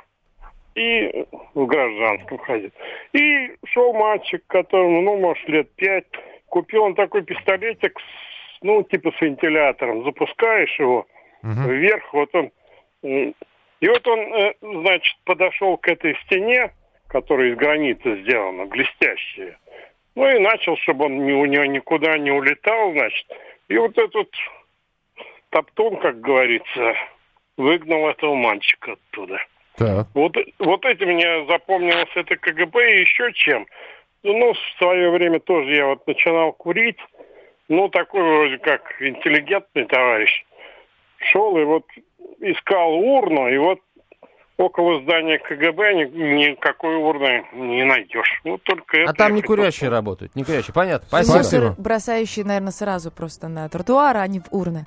и 0.76 1.26
в 1.56 1.66
гражданском 1.66 2.38
ходит. 2.38 2.74
И 3.14 3.52
шел 3.66 3.94
мальчик, 3.94 4.44
которому, 4.48 5.02
ну, 5.02 5.18
может, 5.18 5.48
лет 5.50 5.70
пять, 5.76 6.06
купил 6.50 6.84
он 6.84 6.96
такой 6.96 7.24
пистолетик 7.24 8.00
с 8.00 8.28
ну, 8.62 8.84
типа 8.84 9.12
с 9.12 9.22
вентилятором, 9.22 10.04
запускаешь 10.04 10.80
его 10.80 11.06
угу. 11.44 11.70
вверх, 11.70 12.14
вот 12.14 12.30
он... 12.34 12.52
И 13.04 13.88
вот 13.88 14.08
он, 14.08 14.20
э, 14.20 14.54
значит, 14.60 15.16
подошел 15.24 15.78
к 15.78 15.88
этой 15.88 16.18
стене, 16.26 16.72
которая 17.10 17.50
из 17.52 17.58
границы 17.58 18.22
сделана, 18.24 18.66
блестящая. 18.66 19.60
Ну 20.16 20.28
и 20.28 20.40
начал, 20.40 20.76
чтобы 20.78 21.06
он 21.06 21.20
у 21.20 21.46
него 21.46 21.66
никуда 21.66 22.18
не 22.18 22.32
улетал, 22.32 22.92
значит. 22.94 23.28
И 23.68 23.78
вот 23.78 23.96
этот 23.96 24.30
топтун, 25.52 25.98
как 25.98 26.20
говорится, 26.22 26.96
выгнал 27.58 28.08
этого 28.08 28.36
мальчика 28.36 28.94
оттуда. 28.94 29.40
Так. 29.78 30.08
Вот, 30.14 30.36
вот 30.60 30.86
этим 30.86 31.10
мне 31.10 31.46
запомнилось 31.48 32.10
это 32.16 32.36
КГБ 32.36 32.94
и 32.94 33.02
еще 33.02 33.32
чем. 33.34 33.68
Ну, 34.24 34.54
в 34.54 34.78
свое 34.80 35.10
время 35.12 35.40
тоже 35.40 35.76
я 35.76 35.88
вот 35.88 36.08
начинал 36.08 36.54
курить. 36.54 36.98
Ну, 37.68 37.90
такой 37.90 38.22
вроде 38.22 38.58
как 38.58 38.82
интеллигентный 39.02 39.86
товарищ. 39.86 40.46
Шел 41.18 41.58
и 41.58 41.64
вот 41.64 41.86
искал 42.40 42.94
урну, 42.94 43.50
и 43.50 43.58
вот 43.58 43.80
около 44.58 45.02
здания 45.04 45.38
КГБ 45.38 45.94
никакой 46.16 46.96
урны 46.96 47.46
не 47.54 47.84
найдешь. 47.86 48.42
Ну, 48.44 48.58
только 48.58 49.04
а 49.06 49.14
там 49.14 49.36
не 49.36 49.42
курящие 49.42 49.90
работают, 49.90 50.36
не 50.36 50.44
курящие. 50.44 50.74
Понятно, 50.74 51.08
спасибо. 51.08 51.38
Мусор 51.38 51.76
бросающие, 51.78 52.44
наверное, 52.44 52.72
сразу 52.72 53.12
просто 53.12 53.48
на 53.48 53.70
тротуар, 53.70 54.18
а 54.18 54.28
не 54.28 54.40
в 54.40 54.48
урны. 54.52 54.86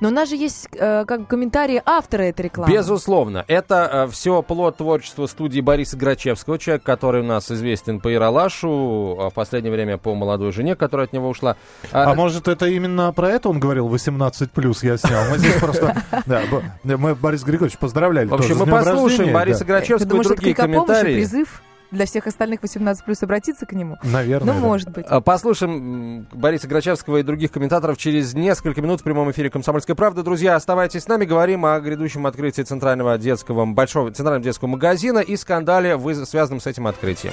Но 0.00 0.08
у 0.08 0.10
нас 0.10 0.28
же 0.28 0.36
есть 0.36 0.68
э, 0.72 1.04
как 1.04 1.28
комментарии 1.28 1.82
автора 1.84 2.22
этой 2.22 2.46
рекламы. 2.46 2.72
Безусловно. 2.72 3.44
Это 3.46 4.06
э, 4.08 4.10
все 4.10 4.42
плод 4.42 4.78
творчества 4.78 5.26
студии 5.26 5.60
Бориса 5.60 5.96
Грачевского, 5.98 6.58
человек, 6.58 6.82
который 6.82 7.20
у 7.20 7.24
нас 7.24 7.50
известен 7.50 8.00
по 8.00 8.12
Иралашу, 8.12 9.18
а 9.20 9.30
в 9.30 9.34
последнее 9.34 9.72
время 9.72 9.98
по 9.98 10.14
молодой 10.14 10.52
жене, 10.52 10.76
которая 10.76 11.06
от 11.06 11.12
него 11.12 11.28
ушла. 11.28 11.56
А, 11.92 12.10
а 12.10 12.14
может, 12.14 12.48
это 12.48 12.66
именно 12.66 13.12
про 13.12 13.28
это 13.28 13.50
он 13.50 13.60
говорил, 13.60 13.88
18+, 13.94 14.78
я 14.82 14.96
снял. 14.96 15.24
Мы 15.30 15.38
здесь 15.38 15.56
просто... 15.56 15.94
Да, 16.26 16.42
мы 16.84 17.14
Борис 17.14 17.42
Григорьевич 17.42 17.78
поздравляли. 17.78 18.26
В 18.26 18.34
общем, 18.34 18.58
мы 18.58 18.66
послушаем 18.66 19.09
послушаем 19.10 19.34
Бориса 19.34 19.60
да. 19.60 19.64
Грачевского 19.66 20.20
и 20.20 20.24
другие 20.24 20.54
комментарии. 20.54 21.14
призыв? 21.14 21.62
для 21.90 22.06
всех 22.06 22.26
остальных 22.26 22.62
18 22.62 23.04
плюс 23.04 23.22
обратиться 23.22 23.66
к 23.66 23.72
нему? 23.72 23.98
Наверное. 24.02 24.54
Ну, 24.54 24.60
да. 24.60 24.66
может 24.66 24.90
быть. 24.90 25.06
А, 25.08 25.20
послушаем 25.20 26.26
Бориса 26.32 26.68
Грачевского 26.68 27.18
и 27.18 27.22
других 27.22 27.50
комментаторов 27.50 27.98
через 27.98 28.34
несколько 28.34 28.80
минут 28.80 29.00
в 29.00 29.04
прямом 29.04 29.30
эфире 29.32 29.50
«Комсомольской 29.50 29.94
правды». 29.94 30.22
Друзья, 30.22 30.54
оставайтесь 30.54 31.02
с 31.02 31.08
нами. 31.08 31.24
Говорим 31.24 31.66
о 31.66 31.80
грядущем 31.80 32.26
открытии 32.26 32.62
центрального 32.62 33.18
детского, 33.18 33.66
большого 33.66 34.10
центрального 34.12 34.44
детского 34.44 34.68
магазина 34.68 35.18
и 35.18 35.36
скандале, 35.36 35.98
связанном 36.24 36.60
с 36.60 36.66
этим 36.66 36.86
открытием. 36.86 37.32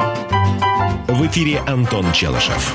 В 1.11 1.27
эфире 1.27 1.59
Антон 1.67 2.09
Челышев. 2.13 2.73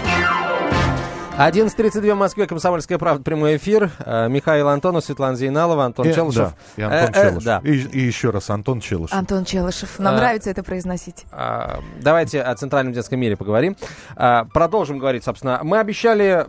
11.32 1.38 2.12
в 2.12 2.16
Москве, 2.16 2.46
Комсомольская 2.46 2.98
правда, 2.98 3.22
прямой 3.22 3.56
эфир. 3.56 3.90
Э, 3.98 4.28
Михаил 4.28 4.68
Антонов, 4.68 5.04
Светлана 5.04 5.36
Зейналова, 5.36 5.86
Антон 5.86 6.08
и, 6.08 6.12
Челышев. 6.12 6.52
Да, 6.76 6.82
и 6.82 6.82
Антон 6.82 7.08
э, 7.08 7.12
Челышев. 7.12 7.42
Э, 7.42 7.44
да. 7.44 7.60
и, 7.64 7.76
и 7.76 8.00
еще 8.00 8.28
раз 8.28 8.50
Антон 8.50 8.80
Челышев. 8.80 9.16
Антон 9.16 9.46
Челышев. 9.46 9.98
Нам 9.98 10.14
а, 10.14 10.18
нравится 10.18 10.50
это 10.50 10.62
произносить. 10.62 11.24
А, 11.32 11.80
давайте 11.98 12.42
о 12.42 12.54
Центральном 12.54 12.92
детском 12.92 13.18
мире 13.18 13.36
поговорим. 13.36 13.74
А, 14.16 14.44
продолжим 14.44 14.98
говорить, 14.98 15.24
собственно. 15.24 15.60
Мы 15.62 15.78
обещали 15.78 16.46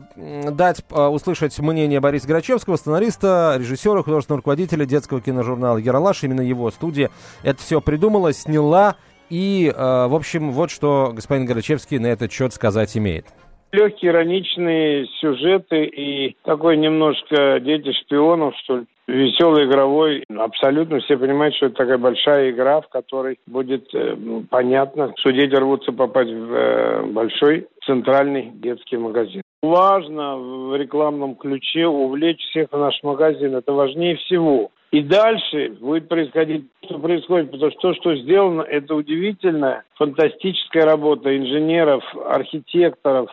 дать 0.51 0.84
а, 0.89 1.08
услышать 1.08 1.58
мнение 1.60 2.01
Бориса 2.01 2.27
Грачевского, 2.27 2.75
сценариста, 2.75 3.56
режиссера, 3.58 4.03
художественного 4.03 4.39
руководителя 4.39 4.86
детского 4.86 5.22
киножурнала 5.22 5.77
«Ералаш». 5.77 6.24
Именно 6.24 6.41
его 6.41 6.70
студия 6.70 7.12
это 7.44 7.62
все 7.62 7.79
придумала, 7.79 8.34
сняла. 8.34 8.98
И, 9.29 9.67
э, 9.67 10.07
в 10.07 10.15
общем, 10.15 10.51
вот 10.51 10.72
что 10.72 11.12
господин 11.13 11.46
Горячевский 11.46 12.00
на 12.00 12.07
этот 12.07 12.31
счет 12.31 12.53
сказать 12.53 12.96
имеет. 12.98 13.25
Легкие 13.74 14.12
ироничные 14.12 15.07
сюжеты 15.19 15.86
и 15.86 16.38
такой 16.43 16.77
немножко 16.77 17.60
дети 17.60 17.91
шпионов, 17.91 18.55
что 18.63 18.77
ли, 18.77 18.86
веселый 19.07 19.65
игровой. 19.65 20.24
Абсолютно 20.38 21.00
все 21.00 21.17
понимают, 21.17 21.55
что 21.55 21.67
это 21.67 21.75
такая 21.75 21.98
большая 21.98 22.51
игра, 22.51 22.79
в 22.81 22.88
которой 22.88 23.39
будет 23.46 23.93
э, 23.93 24.15
понятно, 24.50 25.13
что 25.17 25.31
дети 25.31 25.55
рвутся 25.55 25.91
попасть 25.91 26.31
в 26.31 26.53
э, 26.53 27.03
большой 27.07 27.67
центральный 27.86 28.51
детский 28.53 28.98
магазин. 28.98 29.41
Важно 29.62 30.38
в 30.38 30.75
рекламном 30.77 31.36
ключе 31.36 31.88
увлечь 31.88 32.41
всех 32.50 32.69
в 32.72 32.77
наш 32.77 33.01
магазин. 33.03 33.55
Это 33.55 33.74
важнее 33.74 34.15
всего. 34.17 34.72
И 34.91 35.01
дальше 35.01 35.75
будет 35.82 36.08
происходить 36.08 36.65
что 36.86 37.00
происходит, 37.00 37.51
потому 37.51 37.72
что 37.72 37.79
то, 37.82 37.94
что 37.96 38.15
сделано, 38.15 38.62
это 38.62 38.96
удивительная, 38.96 39.84
фантастическая 39.96 40.86
работа 40.86 41.36
инженеров, 41.36 42.03
архитекторов 42.25 43.29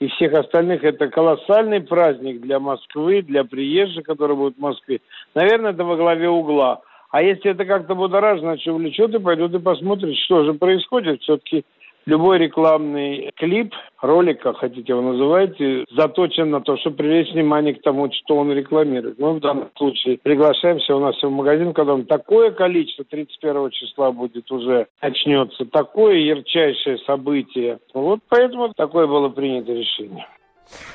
и 0.00 0.08
всех 0.08 0.34
остальных. 0.34 0.84
Это 0.84 1.08
колоссальный 1.08 1.80
праздник 1.80 2.42
для 2.42 2.60
Москвы, 2.60 3.22
для 3.22 3.44
приезжих, 3.44 4.04
которые 4.04 4.36
будут 4.36 4.56
в 4.58 4.60
Москве. 4.60 5.00
Наверное, 5.34 5.72
это 5.72 5.84
во 5.84 5.96
главе 5.96 6.28
угла. 6.28 6.82
А 7.10 7.22
если 7.22 7.52
это 7.52 7.64
как-то 7.64 7.94
будоражит, 7.94 8.42
значит, 8.42 8.68
увлечет 8.68 9.14
и 9.14 9.18
пойдут 9.18 9.54
и 9.54 9.58
посмотрят, 9.58 10.14
что 10.16 10.44
же 10.44 10.52
происходит. 10.52 11.22
Все-таки 11.22 11.64
любой 12.08 12.38
рекламный 12.38 13.30
клип, 13.36 13.74
ролик, 14.00 14.40
как 14.40 14.56
хотите 14.56 14.92
его 14.92 15.02
называйте, 15.02 15.84
заточен 15.94 16.50
на 16.50 16.62
то, 16.62 16.78
чтобы 16.78 16.96
привлечь 16.96 17.32
внимание 17.32 17.74
к 17.74 17.82
тому, 17.82 18.10
что 18.10 18.36
он 18.36 18.50
рекламирует. 18.50 19.18
Мы 19.18 19.34
в 19.34 19.40
данном 19.40 19.68
случае 19.76 20.18
приглашаемся 20.22 20.96
у 20.96 21.00
нас 21.00 21.22
в 21.22 21.28
магазин, 21.28 21.74
когда 21.74 21.98
такое 22.04 22.50
количество, 22.50 23.04
31 23.04 23.70
числа 23.70 24.10
будет 24.10 24.50
уже, 24.50 24.86
начнется, 25.02 25.66
такое 25.66 26.14
ярчайшее 26.16 26.96
событие. 26.98 27.78
Вот 27.92 28.20
поэтому 28.30 28.72
такое 28.74 29.06
было 29.06 29.28
принято 29.28 29.72
решение. 29.72 30.26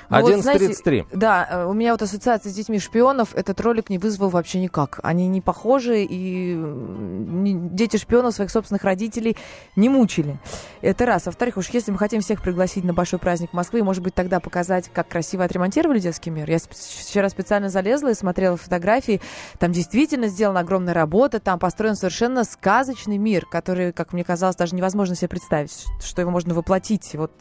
11.33. 0.10 1.04
Вот, 1.04 1.20
да, 1.20 1.48
э, 1.50 1.66
у 1.66 1.74
меня 1.74 1.92
вот 1.92 2.02
ассоциация 2.02 2.52
с 2.52 2.56
детьми 2.56 2.80
шпионов 2.80 3.36
этот 3.36 3.60
ролик 3.62 3.90
не 3.90 3.98
вызвал 3.98 4.30
вообще 4.30 4.60
никак. 4.60 5.00
Они 5.04 5.28
не 5.28 5.42
похожи, 5.42 6.04
и 6.04 6.58
дети 7.72 7.98
шпионов 7.98 8.36
своих 8.36 8.52
собственных 8.52 8.84
родителей 8.84 9.38
не 9.76 9.90
мучили. 9.90 10.40
Это 10.82 11.06
раз. 11.06 11.26
Во-вторых, 11.26 11.58
уж 11.58 11.70
если 11.70 11.92
мы 11.92 11.98
хотим 11.98 12.22
всех 12.22 12.42
пригласить 12.42 12.84
на 12.84 12.94
большой 12.94 13.20
праздник 13.20 13.54
Москвы, 13.54 13.84
может 13.84 14.04
быть, 14.04 14.14
тогда 14.14 14.40
показать, 14.40 14.90
как 14.94 15.08
красиво 15.08 15.44
отремонтировали 15.44 16.00
детский 16.00 16.30
мир. 16.30 16.50
Я 16.50 16.60
вчера 16.60 17.30
специально 17.30 17.70
залезла 17.70 18.12
и 18.12 18.14
смотрела 18.14 18.58
фотографии. 18.58 19.22
Там 19.60 19.72
действительно 19.72 20.28
сделана 20.28 20.60
огромная 20.60 20.94
работа, 20.94 21.40
там 21.40 21.60
построен 21.60 21.96
совершенно 21.96 22.44
сказочный 22.44 23.18
мир, 23.18 23.46
который, 23.46 23.92
как 23.94 24.14
мне 24.14 24.24
казалось, 24.24 24.56
даже 24.56 24.76
невозможно 24.76 25.16
себе 25.16 25.30
представить, 25.30 25.86
что 26.04 26.22
его 26.22 26.32
можно 26.32 26.54
воплотить 26.54 27.16
вот 27.16 27.32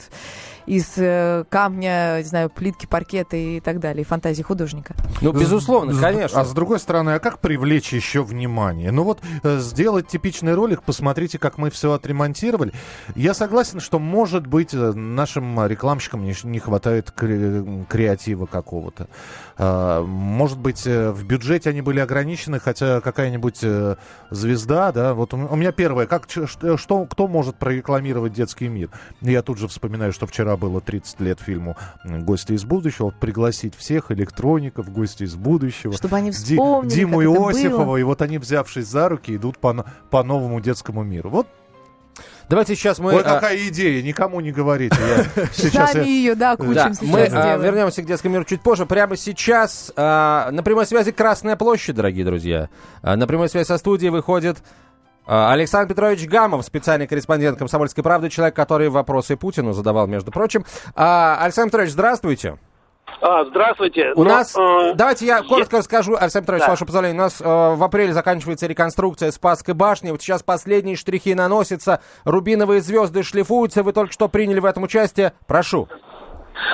из 0.66 0.92
э, 0.96 1.44
камня, 1.48 2.21
не 2.22 2.28
знаю, 2.28 2.50
плитки, 2.50 2.86
паркета 2.86 3.36
и 3.36 3.60
так 3.60 3.80
далее, 3.80 4.04
фантазии 4.04 4.42
художника. 4.42 4.94
Ну, 5.20 5.32
безусловно, 5.32 5.98
конечно. 6.00 6.40
А 6.40 6.44
с 6.44 6.52
другой 6.52 6.78
стороны, 6.78 7.10
а 7.10 7.18
как 7.18 7.38
привлечь 7.40 7.92
еще 7.92 8.22
внимание? 8.22 8.90
Ну 8.90 9.04
вот 9.04 9.20
э, 9.42 9.58
сделать 9.58 10.08
типичный 10.08 10.54
ролик, 10.54 10.82
посмотрите, 10.82 11.38
как 11.38 11.58
мы 11.58 11.70
все 11.70 11.92
отремонтировали. 11.92 12.72
Я 13.14 13.34
согласен, 13.34 13.80
что, 13.80 13.98
может 13.98 14.46
быть, 14.46 14.74
э, 14.74 14.92
нашим 14.92 15.66
рекламщикам 15.66 16.24
не, 16.24 16.34
не 16.44 16.58
хватает 16.58 17.12
кре- 17.16 17.84
креатива 17.86 18.46
какого-то. 18.46 19.08
А, 19.58 20.02
может 20.04 20.58
быть, 20.58 20.84
в 20.86 21.24
бюджете 21.24 21.70
они 21.70 21.82
были 21.82 22.00
ограничены, 22.00 22.58
хотя 22.58 23.00
какая-нибудь 23.00 23.60
звезда, 24.30 24.92
да, 24.92 25.14
вот 25.14 25.34
у 25.34 25.56
меня 25.56 25.72
первое, 25.72 26.06
как, 26.06 26.28
что, 26.28 27.06
кто 27.06 27.28
может 27.28 27.56
прорекламировать 27.56 28.32
детский 28.32 28.68
мир? 28.68 28.90
Я 29.20 29.42
тут 29.42 29.58
же 29.58 29.68
вспоминаю, 29.68 30.12
что 30.12 30.26
вчера 30.26 30.56
было 30.56 30.80
30 30.80 31.20
лет 31.20 31.40
фильму 31.40 31.76
«Гости 32.20 32.52
из 32.52 32.64
будущего», 32.64 33.10
пригласить 33.10 33.74
всех 33.74 34.10
электроников, 34.10 34.90
гости 34.90 35.24
из 35.24 35.34
будущего. 35.34 35.92
Чтобы 35.92 36.16
они 36.16 36.30
вспомнили, 36.30 36.90
Ди, 36.90 36.96
Диму 36.96 37.22
Иосифова, 37.22 37.96
и 37.96 38.02
вот 38.02 38.22
они, 38.22 38.38
взявшись 38.38 38.86
за 38.86 39.08
руки, 39.08 39.34
идут 39.34 39.58
по, 39.58 39.86
по 40.10 40.22
новому 40.22 40.60
детскому 40.60 41.02
миру. 41.02 41.30
Вот 41.30 41.46
Давайте 42.48 42.74
сейчас 42.74 42.98
мы... 42.98 43.14
Ой, 43.14 43.22
какая 43.22 43.56
а... 43.56 43.68
идея, 43.68 44.02
никому 44.02 44.40
не 44.40 44.52
говорите. 44.52 44.96
Я 45.00 45.46
сейчас 45.54 45.92
Сами 45.92 46.04
я... 46.04 46.10
ее, 46.10 46.34
да, 46.34 46.56
кучим 46.56 46.74
да, 46.74 46.92
Мы 47.00 47.22
а, 47.22 47.56
вернемся 47.56 48.02
к 48.02 48.06
детскому 48.06 48.34
миру 48.34 48.44
чуть 48.44 48.60
позже. 48.60 48.84
Прямо 48.84 49.16
сейчас 49.16 49.92
а, 49.96 50.50
на 50.50 50.62
прямой 50.62 50.86
связи 50.86 51.12
Красная 51.12 51.56
площадь, 51.56 51.96
дорогие 51.96 52.24
друзья. 52.24 52.68
А, 53.00 53.16
на 53.16 53.26
прямой 53.26 53.48
связи 53.48 53.66
со 53.66 53.78
студией 53.78 54.10
выходит 54.10 54.58
а, 54.58 54.62
Александр 55.26 55.94
Петрович 55.94 56.26
Гамов, 56.26 56.64
специальный 56.64 57.06
корреспондент 57.06 57.58
«Комсомольской 57.58 58.02
правды», 58.02 58.28
человек, 58.28 58.56
который 58.56 58.88
вопросы 58.88 59.36
Путину 59.36 59.72
задавал, 59.72 60.06
между 60.06 60.30
прочим. 60.30 60.64
А, 60.94 61.38
Александр 61.40 61.70
Петрович, 61.70 61.92
здравствуйте. 61.92 62.58
А, 63.20 63.44
здравствуйте. 63.44 64.12
У 64.16 64.24
Но, 64.24 64.30
нас, 64.30 64.56
э, 64.56 64.94
давайте 64.94 65.26
я 65.26 65.42
коротко 65.42 65.76
я... 65.76 65.82
скажу, 65.82 66.16
Александр 66.18 66.46
Петрович, 66.46 66.60
да. 66.62 66.66
с 66.66 66.70
вашего 66.70 66.86
позволения, 66.86 67.14
у 67.14 67.22
нас 67.22 67.40
э, 67.40 67.44
в 67.44 67.84
апреле 67.84 68.12
заканчивается 68.12 68.66
реконструкция 68.66 69.30
Спасской 69.30 69.74
башни, 69.74 70.10
вот 70.10 70.22
сейчас 70.22 70.42
последние 70.42 70.96
штрихи 70.96 71.34
наносятся, 71.34 72.00
рубиновые 72.24 72.80
звезды 72.80 73.22
шлифуются, 73.22 73.84
вы 73.84 73.92
только 73.92 74.12
что 74.12 74.28
приняли 74.28 74.58
в 74.58 74.64
этом 74.64 74.82
участие, 74.82 75.34
прошу. 75.46 75.88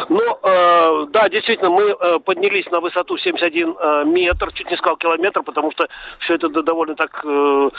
Ну, 0.09 0.39
э, 0.43 1.07
да, 1.11 1.29
действительно, 1.29 1.71
мы 1.71 1.83
э, 1.83 2.19
поднялись 2.21 2.67
на 2.71 2.81
высоту 2.81 3.17
71 3.17 3.77
э, 3.79 4.05
метр, 4.05 4.53
чуть 4.53 4.71
не 4.71 4.77
сказал 4.77 4.97
километр, 4.97 5.43
потому 5.43 5.71
что 5.73 5.89
все 6.21 6.35
это 6.35 6.49
довольно 6.49 6.95
так, 6.95 7.21
э, 7.25 7.29
э, 7.29 7.71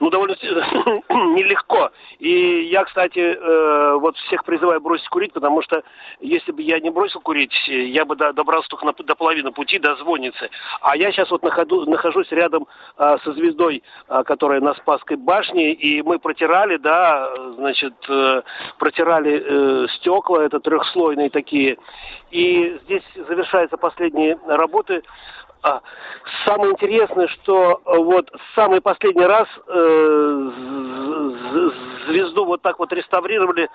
ну, 0.00 0.10
довольно 0.10 0.34
нелегко. 1.08 1.90
И 2.18 2.68
я, 2.70 2.84
кстати, 2.84 3.18
э, 3.18 3.94
вот 3.98 4.16
всех 4.16 4.44
призываю 4.44 4.80
бросить 4.80 5.08
курить, 5.08 5.32
потому 5.32 5.62
что 5.62 5.82
если 6.20 6.52
бы 6.52 6.62
я 6.62 6.80
не 6.80 6.90
бросил 6.90 7.20
курить, 7.20 7.54
я 7.66 8.04
бы 8.04 8.16
до, 8.16 8.32
добрался 8.32 8.68
только 8.68 8.86
на, 8.86 8.92
до 8.92 9.14
половины 9.14 9.52
пути, 9.52 9.78
до 9.78 9.96
звонницы. 9.96 10.50
А 10.80 10.96
я 10.96 11.12
сейчас 11.12 11.30
вот 11.30 11.42
находу, 11.42 11.88
нахожусь 11.88 12.30
рядом 12.30 12.66
э, 12.98 13.16
со 13.24 13.32
звездой, 13.32 13.82
э, 14.08 14.22
которая 14.24 14.60
на 14.60 14.74
Спасской 14.74 15.16
башне, 15.16 15.72
и 15.72 16.02
мы 16.02 16.18
протирали, 16.18 16.76
да, 16.76 17.30
значит, 17.56 17.94
э, 18.08 18.42
протирали 18.78 19.42
э, 19.44 19.86
стекла, 19.96 20.44
это 20.44 20.60
трех 20.60 20.84
трехслойные 20.96 21.30
такие. 21.30 21.76
И 22.30 22.78
здесь 22.84 23.02
завершаются 23.28 23.76
последние 23.76 24.38
работы. 24.46 25.02
А, 25.62 25.80
самое 26.44 26.72
интересное, 26.72 27.28
что 27.28 27.80
вот 27.84 28.30
самый 28.54 28.80
последний 28.80 29.24
раз 29.24 29.48
э, 29.66 30.50
звезду 32.08 32.44
вот 32.44 32.62
так 32.62 32.78
вот 32.78 32.92
реставрировали, 32.92 33.68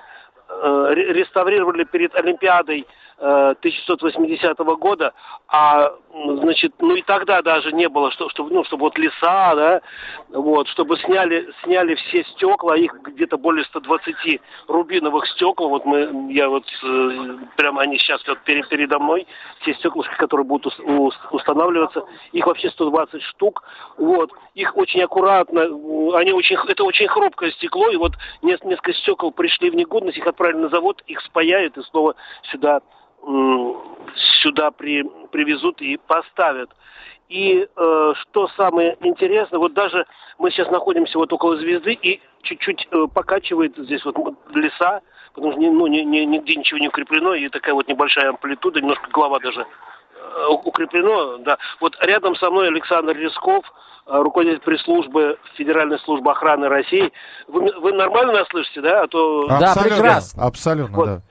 э, 0.49 0.93
реставрировали 0.93 1.83
перед 1.83 2.15
Олимпиадой 2.15 2.87
1680 3.21 4.57
года, 4.79 5.13
а 5.47 5.93
значит, 6.11 6.73
ну 6.79 6.95
и 6.95 7.03
тогда 7.03 7.41
даже 7.43 7.71
не 7.71 7.87
было, 7.87 8.11
что, 8.11 8.29
чтобы, 8.29 8.51
ну, 8.51 8.63
чтобы 8.63 8.85
вот 8.85 8.97
леса, 8.97 9.55
да, 9.55 9.81
вот, 10.29 10.67
чтобы 10.69 10.97
сняли, 10.97 11.47
сняли 11.63 11.93
все 11.95 12.23
стекла, 12.23 12.75
их 12.75 12.93
где-то 13.03 13.37
более 13.37 13.63
120 13.65 14.41
рубиновых 14.67 15.27
стекол, 15.27 15.69
вот 15.69 15.85
мы, 15.85 16.31
я 16.33 16.49
вот, 16.49 16.65
э, 16.83 17.37
прямо 17.57 17.83
они 17.83 17.99
сейчас 17.99 18.25
вот 18.27 18.39
перед, 18.39 18.67
передо 18.69 18.97
мной, 18.97 19.27
все 19.61 19.75
стеклышки, 19.75 20.15
которые 20.15 20.45
будут 20.45 20.65
устанавливаться, 21.31 22.03
их 22.31 22.47
вообще 22.47 22.71
120 22.71 23.21
штук, 23.21 23.63
вот, 23.97 24.31
их 24.55 24.75
очень 24.75 25.01
аккуратно, 25.03 25.61
они 26.17 26.33
очень, 26.33 26.57
это 26.67 26.83
очень 26.83 27.07
хрупкое 27.07 27.51
стекло, 27.51 27.89
и 27.89 27.97
вот 27.97 28.13
несколько 28.41 28.93
стекол 28.93 29.31
пришли 29.31 29.69
в 29.69 29.75
негодность, 29.75 30.17
их 30.17 30.25
отправили 30.25 30.57
на 30.57 30.69
завод, 30.69 31.03
их 31.05 31.21
спаяют 31.21 31.77
и 31.77 31.83
снова 31.83 32.15
сюда 32.51 32.81
сюда 34.41 34.71
при, 34.71 35.03
привезут 35.31 35.81
и 35.81 35.97
поставят. 35.97 36.69
И 37.29 37.65
э, 37.65 38.13
что 38.21 38.49
самое 38.57 38.97
интересное, 38.99 39.57
вот 39.57 39.73
даже 39.73 40.05
мы 40.37 40.51
сейчас 40.51 40.69
находимся 40.69 41.17
вот 41.17 41.31
около 41.31 41.55
звезды 41.55 41.93
и 41.93 42.19
чуть-чуть 42.41 42.89
э, 42.91 43.05
покачивает 43.13 43.77
здесь 43.77 44.03
вот 44.03 44.17
леса, 44.53 45.01
потому 45.33 45.53
что 45.53 45.61
ну, 45.61 45.87
ни, 45.87 45.99
ни, 45.99 46.19
нигде 46.25 46.55
ничего 46.57 46.79
не 46.79 46.89
укреплено, 46.89 47.33
и 47.33 47.47
такая 47.47 47.73
вот 47.73 47.87
небольшая 47.87 48.31
амплитуда, 48.31 48.81
немножко 48.81 49.09
голова 49.11 49.39
даже 49.39 49.61
э, 49.61 50.47
укреплено, 50.49 51.37
да. 51.37 51.57
Вот 51.79 51.95
рядом 52.01 52.35
со 52.35 52.49
мной 52.49 52.67
Александр 52.67 53.15
Рисков, 53.15 53.63
э, 54.07 54.21
руководитель 54.21 54.59
пресс-службы 54.59 55.37
Федеральной 55.55 55.99
службы 55.99 56.31
охраны 56.31 56.67
России. 56.67 57.13
Вы, 57.47 57.71
вы 57.79 57.93
нормально 57.93 58.33
нас 58.33 58.47
слышите, 58.49 58.81
да? 58.81 59.03
А 59.03 59.07
то... 59.07 59.47
Да, 59.47 59.73
прекрасно. 59.81 60.43
Абсолютно, 60.43 60.97
вот. 60.97 61.05
да. 61.05 61.21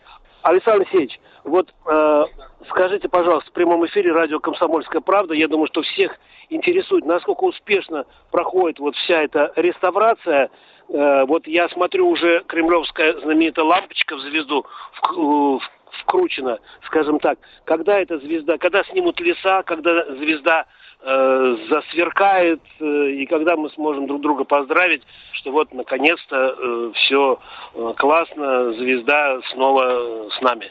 Александр 0.42 0.80
Алексеевич, 0.80 1.20
вот 1.44 1.72
э, 1.86 2.24
скажите, 2.68 3.08
пожалуйста, 3.08 3.50
в 3.50 3.52
прямом 3.54 3.86
эфире 3.86 4.12
радио 4.12 4.40
«Комсомольская 4.40 5.00
правда», 5.00 5.34
я 5.34 5.48
думаю, 5.48 5.66
что 5.68 5.82
всех 5.82 6.18
интересует, 6.48 7.04
насколько 7.06 7.44
успешно 7.44 8.04
проходит 8.30 8.78
вот 8.78 8.96
вся 8.96 9.22
эта 9.22 9.52
реставрация. 9.56 10.50
Э, 10.88 11.24
вот 11.24 11.46
я 11.46 11.68
смотрю 11.70 12.08
уже 12.08 12.42
кремлевская 12.46 13.20
знаменитая 13.20 13.64
лампочка 13.64 14.16
в 14.16 14.20
звезду 14.20 14.66
в, 14.92 15.16
в, 15.16 15.60
вкручена, 16.02 16.58
скажем 16.86 17.18
так. 17.20 17.38
Когда 17.64 17.98
эта 17.98 18.18
звезда, 18.18 18.58
когда 18.58 18.84
снимут 18.84 19.20
леса, 19.20 19.62
когда 19.62 20.04
звезда 20.16 20.66
э, 21.02 21.56
засверкает, 21.68 22.60
э, 22.80 23.10
и 23.10 23.26
когда 23.26 23.56
мы 23.56 23.70
сможем 23.70 24.06
друг 24.06 24.20
друга 24.20 24.44
поздравить, 24.44 25.02
что 25.32 25.52
вот 25.52 25.72
наконец-то 25.72 26.54
э, 26.58 26.92
все 26.94 27.38
э, 27.74 27.94
классно, 27.96 28.72
звезда 28.74 29.40
снова 29.52 30.30
с 30.30 30.40
нами. 30.40 30.70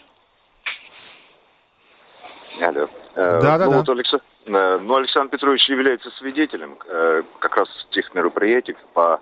Алло. 2.62 2.90
Э, 3.16 3.40
да, 3.42 3.58
да, 3.58 3.66
ну, 3.66 3.72
да. 3.72 3.78
Вот 3.78 3.90
Алекс... 3.90 4.14
Э, 4.14 4.78
ну, 4.82 4.96
Александр 4.96 5.32
Петрович 5.32 5.68
является 5.70 6.10
свидетелем 6.12 6.78
э, 6.86 7.24
как 7.40 7.56
раз 7.58 7.70
тех 7.92 8.14
мероприятий 8.14 8.76
по 8.94 9.22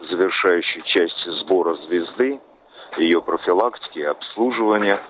завершающей 0.00 0.82
части 0.82 1.30
сбора 1.40 1.74
звезды, 1.86 2.40
ее 2.98 3.22
профилактики, 3.22 4.00
обслуживания. 4.00 5.00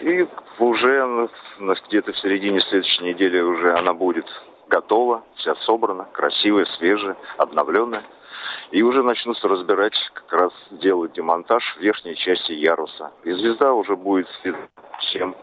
И 0.00 0.26
уже 0.58 1.28
где-то 1.58 2.12
в 2.12 2.18
середине 2.18 2.60
следующей 2.60 3.04
недели 3.04 3.40
уже 3.40 3.76
она 3.76 3.94
будет 3.94 4.26
готова, 4.68 5.24
вся 5.36 5.54
собрана, 5.56 6.06
красивая, 6.12 6.66
свежая, 6.78 7.16
обновленная. 7.36 8.04
И 8.70 8.82
уже 8.82 9.02
начнутся 9.02 9.48
разбирать, 9.48 9.94
как 10.14 10.32
раз 10.32 10.52
делать 10.70 11.12
демонтаж 11.12 11.76
верхней 11.80 12.16
части 12.16 12.52
яруса. 12.52 13.10
И 13.24 13.32
звезда 13.32 13.72
уже 13.74 13.96
будет 13.96 14.28
всем 15.00 15.36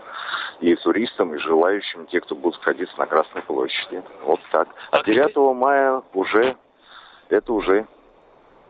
и 0.59 0.75
туристам, 0.75 1.35
и 1.35 1.37
желающим, 1.37 2.07
те, 2.07 2.21
кто 2.21 2.35
будут 2.35 2.61
ходить 2.63 2.89
на 2.97 3.05
Красной 3.05 3.41
площади. 3.43 4.03
Вот 4.23 4.39
так. 4.51 4.67
А 4.91 5.03
9 5.03 5.35
мая 5.55 6.01
уже, 6.13 6.55
это 7.29 7.53
уже 7.53 7.87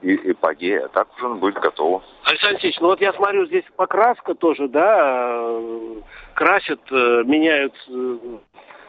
и 0.02 0.32
эпогея, 0.32 0.86
а 0.86 0.90
так 0.90 1.08
уже 1.16 1.28
будет 1.36 1.56
готово. 1.56 2.04
Александр 2.24 2.54
Алексеевич, 2.54 2.80
ну 2.80 2.88
вот 2.88 3.02
я 3.02 3.14
смотрю, 3.14 3.46
здесь 3.48 3.64
покраска 3.76 4.36
тоже, 4.36 4.68
да, 4.68 5.40
э, 5.40 5.96
красят, 6.36 6.82
э, 6.92 7.24
меняют 7.26 7.74
э, 7.90 8.18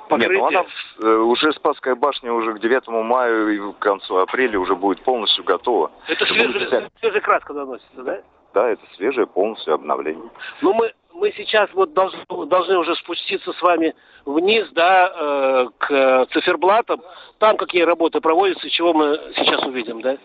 покрытие? 0.09 0.51
Нет, 0.51 0.67
ну 1.01 1.09
она 1.09 1.25
уже 1.25 1.53
Спасская 1.53 1.95
башня 1.95 2.33
уже 2.33 2.55
к 2.55 2.61
9 2.61 2.89
мая 2.89 3.49
и 3.49 3.73
к 3.73 3.79
концу 3.79 4.19
апреля 4.19 4.59
уже 4.59 4.75
будет 4.75 5.03
полностью 5.03 5.45
готова. 5.45 5.91
Это 6.09 6.27
свежая, 6.27 6.91
свежая 7.01 7.21
краска 7.23 7.55
наносится, 7.55 8.03
да? 8.03 8.21
Да, 8.55 8.69
это 8.71 8.83
свежее 8.97 9.27
полностью 9.27 9.75
обновление. 9.75 10.31
Ну, 10.63 10.73
мы, 10.75 10.93
мы 11.19 11.33
сейчас 11.37 11.69
вот 11.75 11.93
должны, 11.93 12.21
должны 12.47 12.79
уже 12.79 12.95
спуститься 12.97 13.53
с 13.53 13.63
вами 13.63 13.95
вниз, 14.25 14.69
да, 14.73 15.13
э, 15.15 15.67
к 15.79 16.27
циферблатам. 16.33 17.03
Там 17.39 17.57
какие 17.57 17.83
работы 17.83 18.21
проводятся, 18.21 18.71
чего 18.71 18.93
мы 18.93 19.21
сейчас 19.37 19.63
увидим, 19.65 20.01
да? 20.01 20.17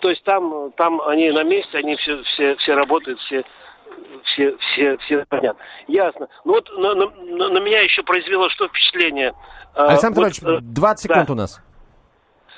То 0.00 0.10
есть 0.10 0.22
там, 0.24 0.72
там 0.72 1.00
они 1.02 1.30
на 1.30 1.44
месте, 1.44 1.78
они 1.78 1.96
все, 1.96 2.22
все, 2.24 2.56
все 2.56 2.74
работают, 2.74 3.18
все, 3.20 3.44
все, 4.24 4.56
все, 4.58 4.96
все 4.98 5.24
понятно. 5.28 5.62
Ясно. 5.86 6.28
Ну 6.44 6.54
вот 6.54 6.70
на, 6.76 6.94
на, 6.94 7.48
на 7.48 7.58
меня 7.60 7.80
еще 7.80 8.02
произвело 8.02 8.50
что 8.50 8.68
впечатление. 8.68 9.32
А, 9.74 9.88
Александр 9.88 10.20
вот, 10.20 10.34
Петрович, 10.34 10.62
20 10.62 11.04
э, 11.04 11.08
секунд 11.08 11.26
да. 11.28 11.32
у 11.32 11.36
нас. 11.36 11.60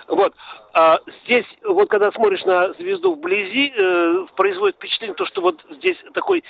Вот. 0.08 0.34
А 0.72 1.00
здесь, 1.24 1.46
вот 1.64 1.88
когда 1.88 2.12
смотришь 2.12 2.44
на 2.44 2.72
звезду 2.74 3.14
вблизи, 3.14 3.72
э, 3.76 4.26
производит 4.36 4.76
впечатление 4.76 5.14
то, 5.14 5.26
что 5.26 5.40
вот 5.40 5.64
здесь 5.70 5.96
такое 6.14 6.42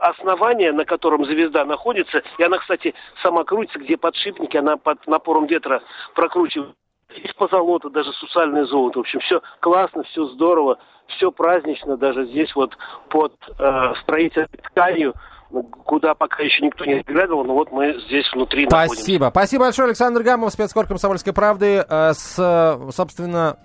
основание, 0.00 0.72
на 0.72 0.84
котором 0.84 1.24
звезда 1.24 1.64
находится, 1.64 2.22
и 2.38 2.42
она, 2.42 2.58
кстати, 2.58 2.94
сама 3.22 3.44
крутится, 3.44 3.78
где 3.78 3.96
подшипники, 3.96 4.56
она 4.56 4.76
под 4.76 5.06
напором 5.06 5.46
ветра 5.46 5.82
прокручивает. 6.14 6.74
Здесь 7.16 7.32
позолота, 7.34 7.90
даже 7.90 8.12
сусальное 8.12 8.64
золото. 8.64 8.98
В 8.98 9.02
общем, 9.02 9.20
все 9.20 9.40
классно, 9.60 10.02
все 10.04 10.24
здорово, 10.26 10.78
все 11.06 11.30
празднично, 11.30 11.96
даже 11.96 12.24
здесь 12.26 12.54
вот 12.54 12.76
под 13.08 13.34
э, 13.58 13.94
строительной 14.02 14.48
тканью 14.48 15.14
куда 15.62 16.14
пока 16.14 16.42
еще 16.42 16.64
никто 16.64 16.84
не 16.84 16.96
заглядывал, 16.96 17.44
но 17.44 17.54
вот 17.54 17.70
мы 17.72 18.00
здесь 18.06 18.30
внутри 18.32 18.66
Спасибо. 18.66 19.26
Находимся. 19.26 19.30
Спасибо 19.30 19.64
большое, 19.64 19.86
Александр 19.86 20.22
Гамов, 20.22 20.52
спецкор 20.52 20.86
«Комсомольской 20.86 21.32
правды» 21.32 21.84
э, 21.88 22.12
с, 22.14 22.80
собственно, 22.92 23.58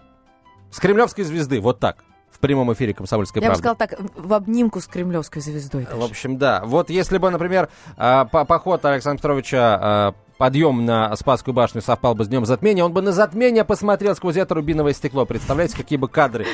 с 0.72 0.80
кремлевской 0.80 1.24
звезды. 1.24 1.60
Вот 1.60 1.80
так 1.80 2.04
в 2.32 2.40
прямом 2.40 2.72
эфире 2.74 2.94
«Комсомольской 2.94 3.42
Я 3.42 3.50
правды». 3.50 3.64
Я 3.68 3.74
бы 3.74 3.78
сказал 3.78 4.00
так, 4.00 4.16
в 4.16 4.34
обнимку 4.34 4.80
с 4.80 4.88
кремлевской 4.88 5.42
звездой. 5.42 5.86
Даже. 5.86 5.98
В 5.98 6.04
общем, 6.04 6.38
да. 6.38 6.62
Вот 6.64 6.90
если 6.90 7.18
бы, 7.18 7.30
например, 7.30 7.70
э, 7.98 8.26
поход 8.32 8.86
Александра 8.86 9.22
Петровича 9.22 10.14
э, 10.16 10.38
подъем 10.38 10.86
на 10.86 11.14
Спасскую 11.18 11.54
башню 11.54 11.82
совпал 11.82 12.16
бы 12.16 12.24
с 12.24 12.30
днем 12.30 12.46
затмения, 12.46 12.84
он 12.84 12.94
бы 12.94 13.02
на 13.02 13.12
затмение 13.12 13.66
посмотрел 13.66 14.16
сквозь 14.16 14.38
это 14.38 14.56
рубиновое 14.56 14.94
стекло. 14.94 15.26
Представляете, 15.26 15.76
какие 15.76 16.00
бы 16.00 16.08
кадры 16.08 16.46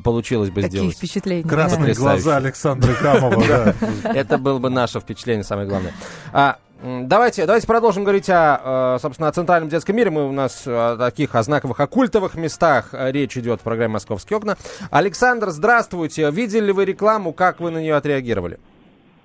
получилось 0.00 0.50
бы 0.50 0.62
Какие 0.62 0.78
сделать. 0.78 0.96
впечатления. 0.96 1.48
Красные 1.48 1.94
глаза 1.94 2.36
Александра 2.36 2.92
Камова. 2.94 3.74
Это 4.04 4.38
было 4.38 4.58
бы 4.58 4.70
наше 4.70 5.00
впечатление, 5.00 5.44
самое 5.44 5.68
главное. 5.68 5.92
А, 6.32 6.58
Давайте, 6.82 7.46
давайте 7.46 7.66
продолжим 7.66 8.04
говорить 8.04 8.28
о, 8.28 8.96
э, 8.96 8.98
собственно, 9.00 9.28
о 9.28 9.32
центральном 9.32 9.70
детском 9.70 9.96
мире. 9.96 10.10
Мы 10.10 10.28
у 10.28 10.32
нас 10.32 10.64
о 10.66 10.96
таких 10.98 11.34
о 11.34 11.42
знаковых, 11.42 11.80
о 11.80 11.86
культовых 11.86 12.34
местах 12.34 12.90
э, 12.92 13.10
речь 13.12 13.36
идет 13.38 13.60
в 13.60 13.64
программе 13.64 13.94
«Московские 13.94 14.36
окна». 14.36 14.56
Александр, 14.90 15.48
здравствуйте. 15.48 16.30
Видели 16.30 16.66
ли 16.66 16.72
вы 16.72 16.84
рекламу? 16.84 17.32
Как 17.32 17.60
вы 17.60 17.70
на 17.70 17.78
нее 17.78 17.94
отреагировали? 17.94 18.58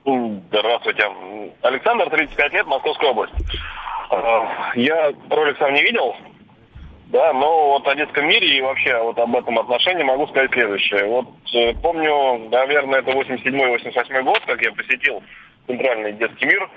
Здравствуйте. 0.06 1.04
Александр, 1.62 2.10
35 2.10 2.54
лет, 2.54 2.66
Московская 2.68 3.12
область. 3.12 3.34
Э, 4.12 4.16
я 4.76 5.12
ролик 5.30 5.58
сам 5.58 5.74
не 5.74 5.84
видел, 5.84 6.16
да, 7.12 7.34
но 7.34 7.71
вот 7.71 7.88
о 7.88 7.95
детском 7.95 8.28
мире 8.28 8.47
и 8.47 8.62
вообще 8.62 8.97
вот 9.02 9.19
об 9.19 9.36
этом 9.36 9.60
отношении 9.60 10.04
могу 10.04 10.28
сказать 10.28 10.52
следующее. 10.52 11.06
Вот 11.06 11.28
э, 11.54 11.74
помню, 11.82 12.50
наверное, 12.50 13.00
это 13.00 13.12
87-88 13.12 14.24
год, 14.24 14.39
как 14.47 14.62
я 14.62 14.71
посетил 14.71 15.21
Центральный 15.67 16.13
детский 16.13 16.45
мир. 16.45 16.69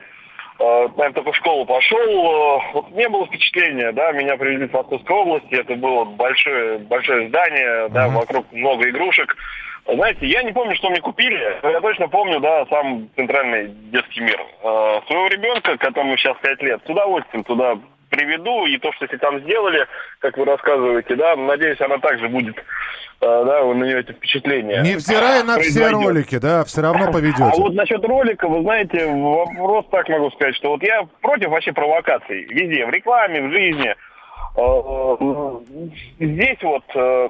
Э, 0.58 0.88
наверное, 0.88 1.12
только 1.12 1.32
в 1.32 1.36
школу 1.36 1.64
пошел. 1.66 1.98
Э, 1.98 2.60
вот 2.74 2.90
не 2.90 3.08
было 3.08 3.26
впечатления, 3.26 3.92
да, 3.92 4.10
меня 4.10 4.36
привезли 4.36 4.66
в 4.66 4.72
Московской 4.72 5.16
области. 5.16 5.54
Это 5.54 5.76
было 5.76 6.04
большое, 6.04 6.78
большое 6.78 7.28
здание, 7.28 7.88
да, 7.90 8.08
вокруг 8.08 8.50
много 8.50 8.90
игрушек. 8.90 9.36
Знаете, 9.86 10.26
я 10.26 10.42
не 10.42 10.52
помню, 10.52 10.74
что 10.76 10.90
мне 10.90 11.00
купили, 11.00 11.58
но 11.62 11.70
я 11.70 11.80
точно 11.80 12.08
помню, 12.08 12.40
да, 12.40 12.66
сам 12.66 13.08
центральный 13.14 13.68
детский 13.68 14.20
мир. 14.20 14.40
Э, 14.64 15.00
своего 15.06 15.28
ребенка, 15.28 15.76
которому 15.76 16.16
сейчас 16.16 16.36
5 16.38 16.62
лет, 16.62 16.80
с 16.84 16.90
удовольствием 16.90 17.44
туда 17.44 17.78
приведу, 18.14 18.66
и 18.66 18.78
то, 18.78 18.92
что 18.92 19.06
там 19.18 19.40
сделали, 19.40 19.86
как 20.20 20.36
вы 20.36 20.44
рассказываете, 20.44 21.16
да, 21.16 21.36
надеюсь, 21.36 21.80
она 21.80 21.98
также 21.98 22.28
будет, 22.28 22.56
э, 22.56 22.62
да, 23.20 23.64
на 23.64 23.84
нее 23.84 24.00
эти 24.00 24.12
впечатления. 24.12 24.82
Невзирая 24.82 25.42
на 25.42 25.58
все 25.58 25.88
ролики, 25.88 26.38
да, 26.38 26.64
все 26.64 26.82
равно 26.82 27.12
поведете. 27.12 27.44
А 27.44 27.56
вот 27.56 27.74
насчет 27.74 28.04
ролика, 28.04 28.48
вы 28.48 28.62
знаете, 28.62 29.06
вопрос 29.06 29.86
так 29.90 30.08
могу 30.08 30.30
сказать, 30.30 30.54
что 30.56 30.70
вот 30.70 30.82
я 30.82 31.06
против 31.20 31.48
вообще 31.48 31.72
провокаций 31.72 32.44
везде, 32.44 32.86
в 32.86 32.90
рекламе, 32.90 33.42
в 33.42 33.50
жизни. 33.50 33.94
Э, 34.56 35.56
здесь 36.20 36.62
вот 36.62 36.84
э, 36.94 37.28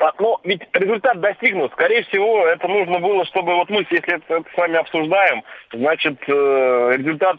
а, 0.00 0.12
но 0.20 0.40
ведь 0.44 0.62
результат 0.74 1.20
достигнут. 1.20 1.72
Скорее 1.72 2.04
всего, 2.04 2.46
это 2.46 2.68
нужно 2.68 3.00
было, 3.00 3.24
чтобы 3.24 3.56
вот 3.56 3.68
мы, 3.68 3.84
если 3.90 4.14
это 4.14 4.44
с 4.54 4.56
вами 4.56 4.76
обсуждаем, 4.76 5.42
значит, 5.72 6.22
результат 6.28 7.38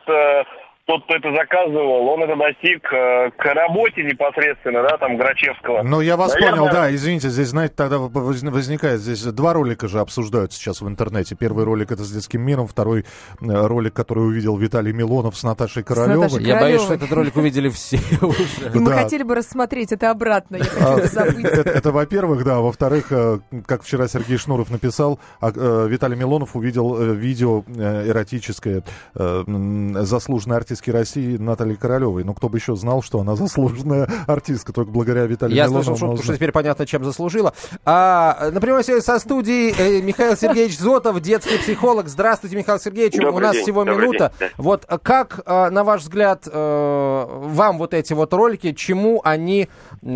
тот, 0.89 1.03
кто 1.03 1.17
это 1.17 1.31
заказывал, 1.35 2.07
он 2.07 2.23
это 2.23 2.35
достиг 2.35 2.83
э, 2.91 3.29
к 3.37 3.45
работе 3.45 4.01
непосредственно, 4.01 4.81
да, 4.81 4.97
там, 4.97 5.17
Грачевского. 5.17 5.83
Ну, 5.83 6.01
я 6.01 6.17
вас 6.17 6.33
Наверное... 6.33 6.61
понял, 6.61 6.73
да, 6.73 6.95
извините, 6.95 7.29
здесь, 7.29 7.49
знаете, 7.49 7.75
тогда 7.77 7.99
возникает, 7.99 8.99
здесь 8.99 9.21
два 9.21 9.53
ролика 9.53 9.87
же 9.87 9.99
обсуждают 9.99 10.51
сейчас 10.51 10.81
в 10.81 10.87
интернете. 10.87 11.35
Первый 11.35 11.63
ролик 11.63 11.91
это 11.91 12.03
с 12.03 12.11
детским 12.11 12.41
миром, 12.41 12.65
второй 12.65 13.01
э, 13.01 13.05
ролик, 13.39 13.93
который 13.93 14.25
увидел 14.25 14.57
Виталий 14.57 14.91
Милонов 14.91 15.37
с 15.37 15.43
Наташей 15.43 15.83
Королевой. 15.83 16.27
С 16.27 16.33
Наташей 16.33 16.47
я 16.47 16.59
боюсь, 16.59 16.81
что 16.81 16.95
этот 16.95 17.11
ролик 17.11 17.35
увидели 17.35 17.69
все 17.69 17.99
уже. 18.23 18.71
Мы 18.73 18.91
хотели 18.91 19.21
бы 19.21 19.35
рассмотреть 19.35 19.91
это 19.91 20.09
обратно, 20.09 20.55
я 20.55 20.63
хочу 20.63 20.97
это 20.97 21.07
забыть. 21.07 21.45
Это, 21.45 21.91
во-первых, 21.91 22.43
да, 22.43 22.61
во-вторых, 22.61 23.11
э, 23.11 23.37
как 23.67 23.83
вчера 23.83 24.07
Сергей 24.07 24.37
Шнуров 24.37 24.71
написал, 24.71 25.19
а, 25.39 25.85
Виталий 25.85 26.17
Милонов 26.17 26.55
увидел 26.55 27.13
видео 27.13 27.63
эротическое, 27.67 28.81
заслуженный 29.15 30.57
артист 30.57 30.78
артистки 30.79 30.89
России 30.91 31.37
Натальи 31.37 31.75
Королевой. 31.75 32.23
Ну, 32.23 32.33
кто 32.33 32.47
бы 32.49 32.57
еще 32.57 32.75
знал, 32.75 33.01
что 33.01 33.19
она 33.19 33.35
заслуженная 33.35 34.07
артистка, 34.27 34.73
только 34.73 34.91
благодаря 34.91 35.25
Виталию 35.25 35.55
Я 35.55 35.67
слышал 35.67 35.97
шутку, 35.97 36.23
что 36.23 36.35
теперь 36.35 36.51
понятно, 36.51 36.85
чем 36.85 37.03
заслужила. 37.03 37.53
А, 37.85 38.49
например, 38.51 38.83
со 38.83 39.19
студией 39.19 39.73
э, 39.77 40.01
Михаил 40.01 40.35
Сергеевич 40.37 40.77
Зотов, 40.77 41.19
детский 41.19 41.57
психолог. 41.57 42.07
Здравствуйте, 42.07 42.55
Михаил 42.55 42.79
Сергеевич. 42.79 43.15
Добрый 43.15 43.35
У 43.35 43.39
нас 43.39 43.53
день, 43.53 43.63
всего 43.63 43.83
минута. 43.83 44.31
День, 44.39 44.49
да. 44.49 44.55
Вот 44.57 44.85
как, 45.03 45.41
э, 45.45 45.69
на 45.69 45.83
ваш 45.83 46.01
взгляд, 46.01 46.47
э, 46.51 47.25
вам 47.29 47.77
вот 47.77 47.93
эти 47.93 48.13
вот 48.13 48.33
ролики, 48.33 48.73
чему 48.73 49.21
они, 49.23 49.67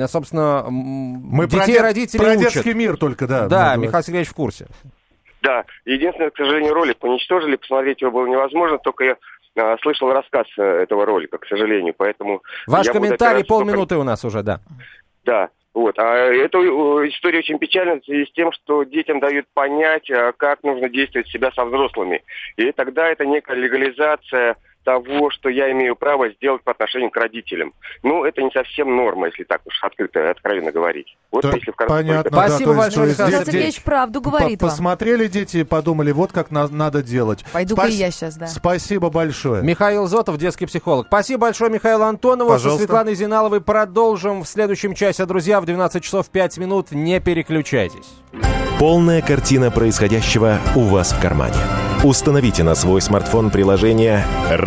собственно, 0.08 0.65
Мы 0.69 1.47
детей 1.47 1.76
и 1.76 1.80
родителей 1.80 2.19
про 2.19 2.32
учат? 2.32 2.54
детский 2.54 2.73
мир 2.73 2.97
только, 2.97 3.28
да. 3.28 3.47
Да, 3.47 3.76
Михаил 3.76 4.04
Сергеевич 4.04 4.30
в 4.30 4.34
курсе. 4.34 4.67
Да, 5.43 5.65
единственное, 5.84 6.30
к 6.30 6.38
сожалению, 6.38 6.73
ролик 6.73 7.04
уничтожили, 7.04 7.58
посмотреть 7.58 8.02
его 8.02 8.12
было 8.12 8.26
невозможно, 8.26 8.78
только 8.78 9.04
я 9.04 9.15
а, 9.56 9.78
слышал 9.82 10.12
рассказ 10.12 10.48
э, 10.58 10.63
этого 10.63 11.06
ролика, 11.06 11.38
к 11.38 11.46
сожалению, 11.48 11.94
поэтому... 11.96 12.42
Ваш 12.68 12.88
комментарий 12.88 13.46
полминуты 13.46 13.96
у 13.98 14.04
нас 14.04 14.26
уже, 14.26 14.44
да. 14.44 14.60
Да, 15.26 15.50
вот. 15.74 15.98
А 15.98 16.16
эта 16.16 16.58
история 17.08 17.39
очень 17.39 17.58
печальна 17.58 18.00
в 18.00 18.06
связи 18.06 18.26
с 18.26 18.32
тем, 18.34 18.52
что 18.52 18.84
детям 18.84 19.20
дают 19.20 19.48
понять, 19.54 20.10
а, 20.10 20.32
как 20.32 20.63
нужно 20.63 20.89
действовать 20.89 21.28
себя 21.28 21.52
со 21.52 21.66
взрослыми. 21.66 22.24
И 22.58 22.72
тогда 22.72 23.10
это 23.10 23.26
некая 23.26 23.58
легализация 23.58 24.56
того, 24.84 25.30
что 25.32 25.50
я 25.50 25.72
имею 25.72 25.96
право 25.96 26.30
сделать 26.30 26.63
по 26.63 26.72
отношению 26.72 27.10
к 27.10 27.17
родителям. 27.17 27.74
Ну, 28.04 28.26
это 28.26 28.41
не 28.41 28.52
совсем 28.52 28.96
норма, 28.96 29.28
если 29.28 29.43
так 29.43 29.62
уж 29.65 29.84
открыто 29.84 30.19
и 30.19 30.28
откровенно 30.28 30.72
говорить. 30.72 31.17
Вот 31.32 31.41
то, 31.41 31.52
если 31.56 31.72
в 31.72 31.76
Понятно, 31.76 32.32
да, 32.32 32.48
Спасибо 32.48 32.74
большое, 32.74 33.08
Александр 33.08 33.46
Сергеевич 33.46 33.84
правду 33.84 34.22
говорит 34.22 34.60
по 34.60 34.67
Посмотрели 34.67 35.28
дети 35.28 35.58
и 35.58 35.63
подумали, 35.63 36.12
вот 36.12 36.32
как 36.32 36.52
на 36.52 36.67
надо 36.67 37.04
делать. 37.04 37.43
Пойду-ка 37.52 37.84
Спас... 37.84 37.93
я 37.93 38.12
сейчас, 38.12 38.36
да. 38.36 38.48
Спасибо 38.48 39.10
большое. 39.10 39.63
Михаил 39.63 40.08
Зотов, 40.08 40.38
детский 40.38 40.65
психолог. 40.65 41.08
Спасибо 41.08 41.41
большое 41.41 41.72
Михаилу 41.72 42.04
Антонову. 42.04 42.52
Пожалуйста. 42.52 42.72
Со 42.72 42.78
Светланой 42.78 43.15
Зиналовой 43.15 43.62
продолжим 43.62 44.43
в 44.43 44.48
следующем 44.48 44.93
часе. 44.93 45.26
Друзья, 45.26 45.62
в 45.62 45.65
12 45.65 46.04
часов 46.04 46.30
5 46.30 46.58
минут. 46.58 46.91
Не 46.91 47.19
переключайтесь. 47.19 48.10
Полная 48.80 49.22
картина 49.22 49.72
происходящего 49.72 50.58
у 50.76 50.82
вас 50.82 51.13
в 51.13 51.22
кармане. 51.22 51.56
Установите 52.04 52.63
на 52.63 52.76
свой 52.76 53.02
смартфон 53.02 53.50
приложение 53.50 54.26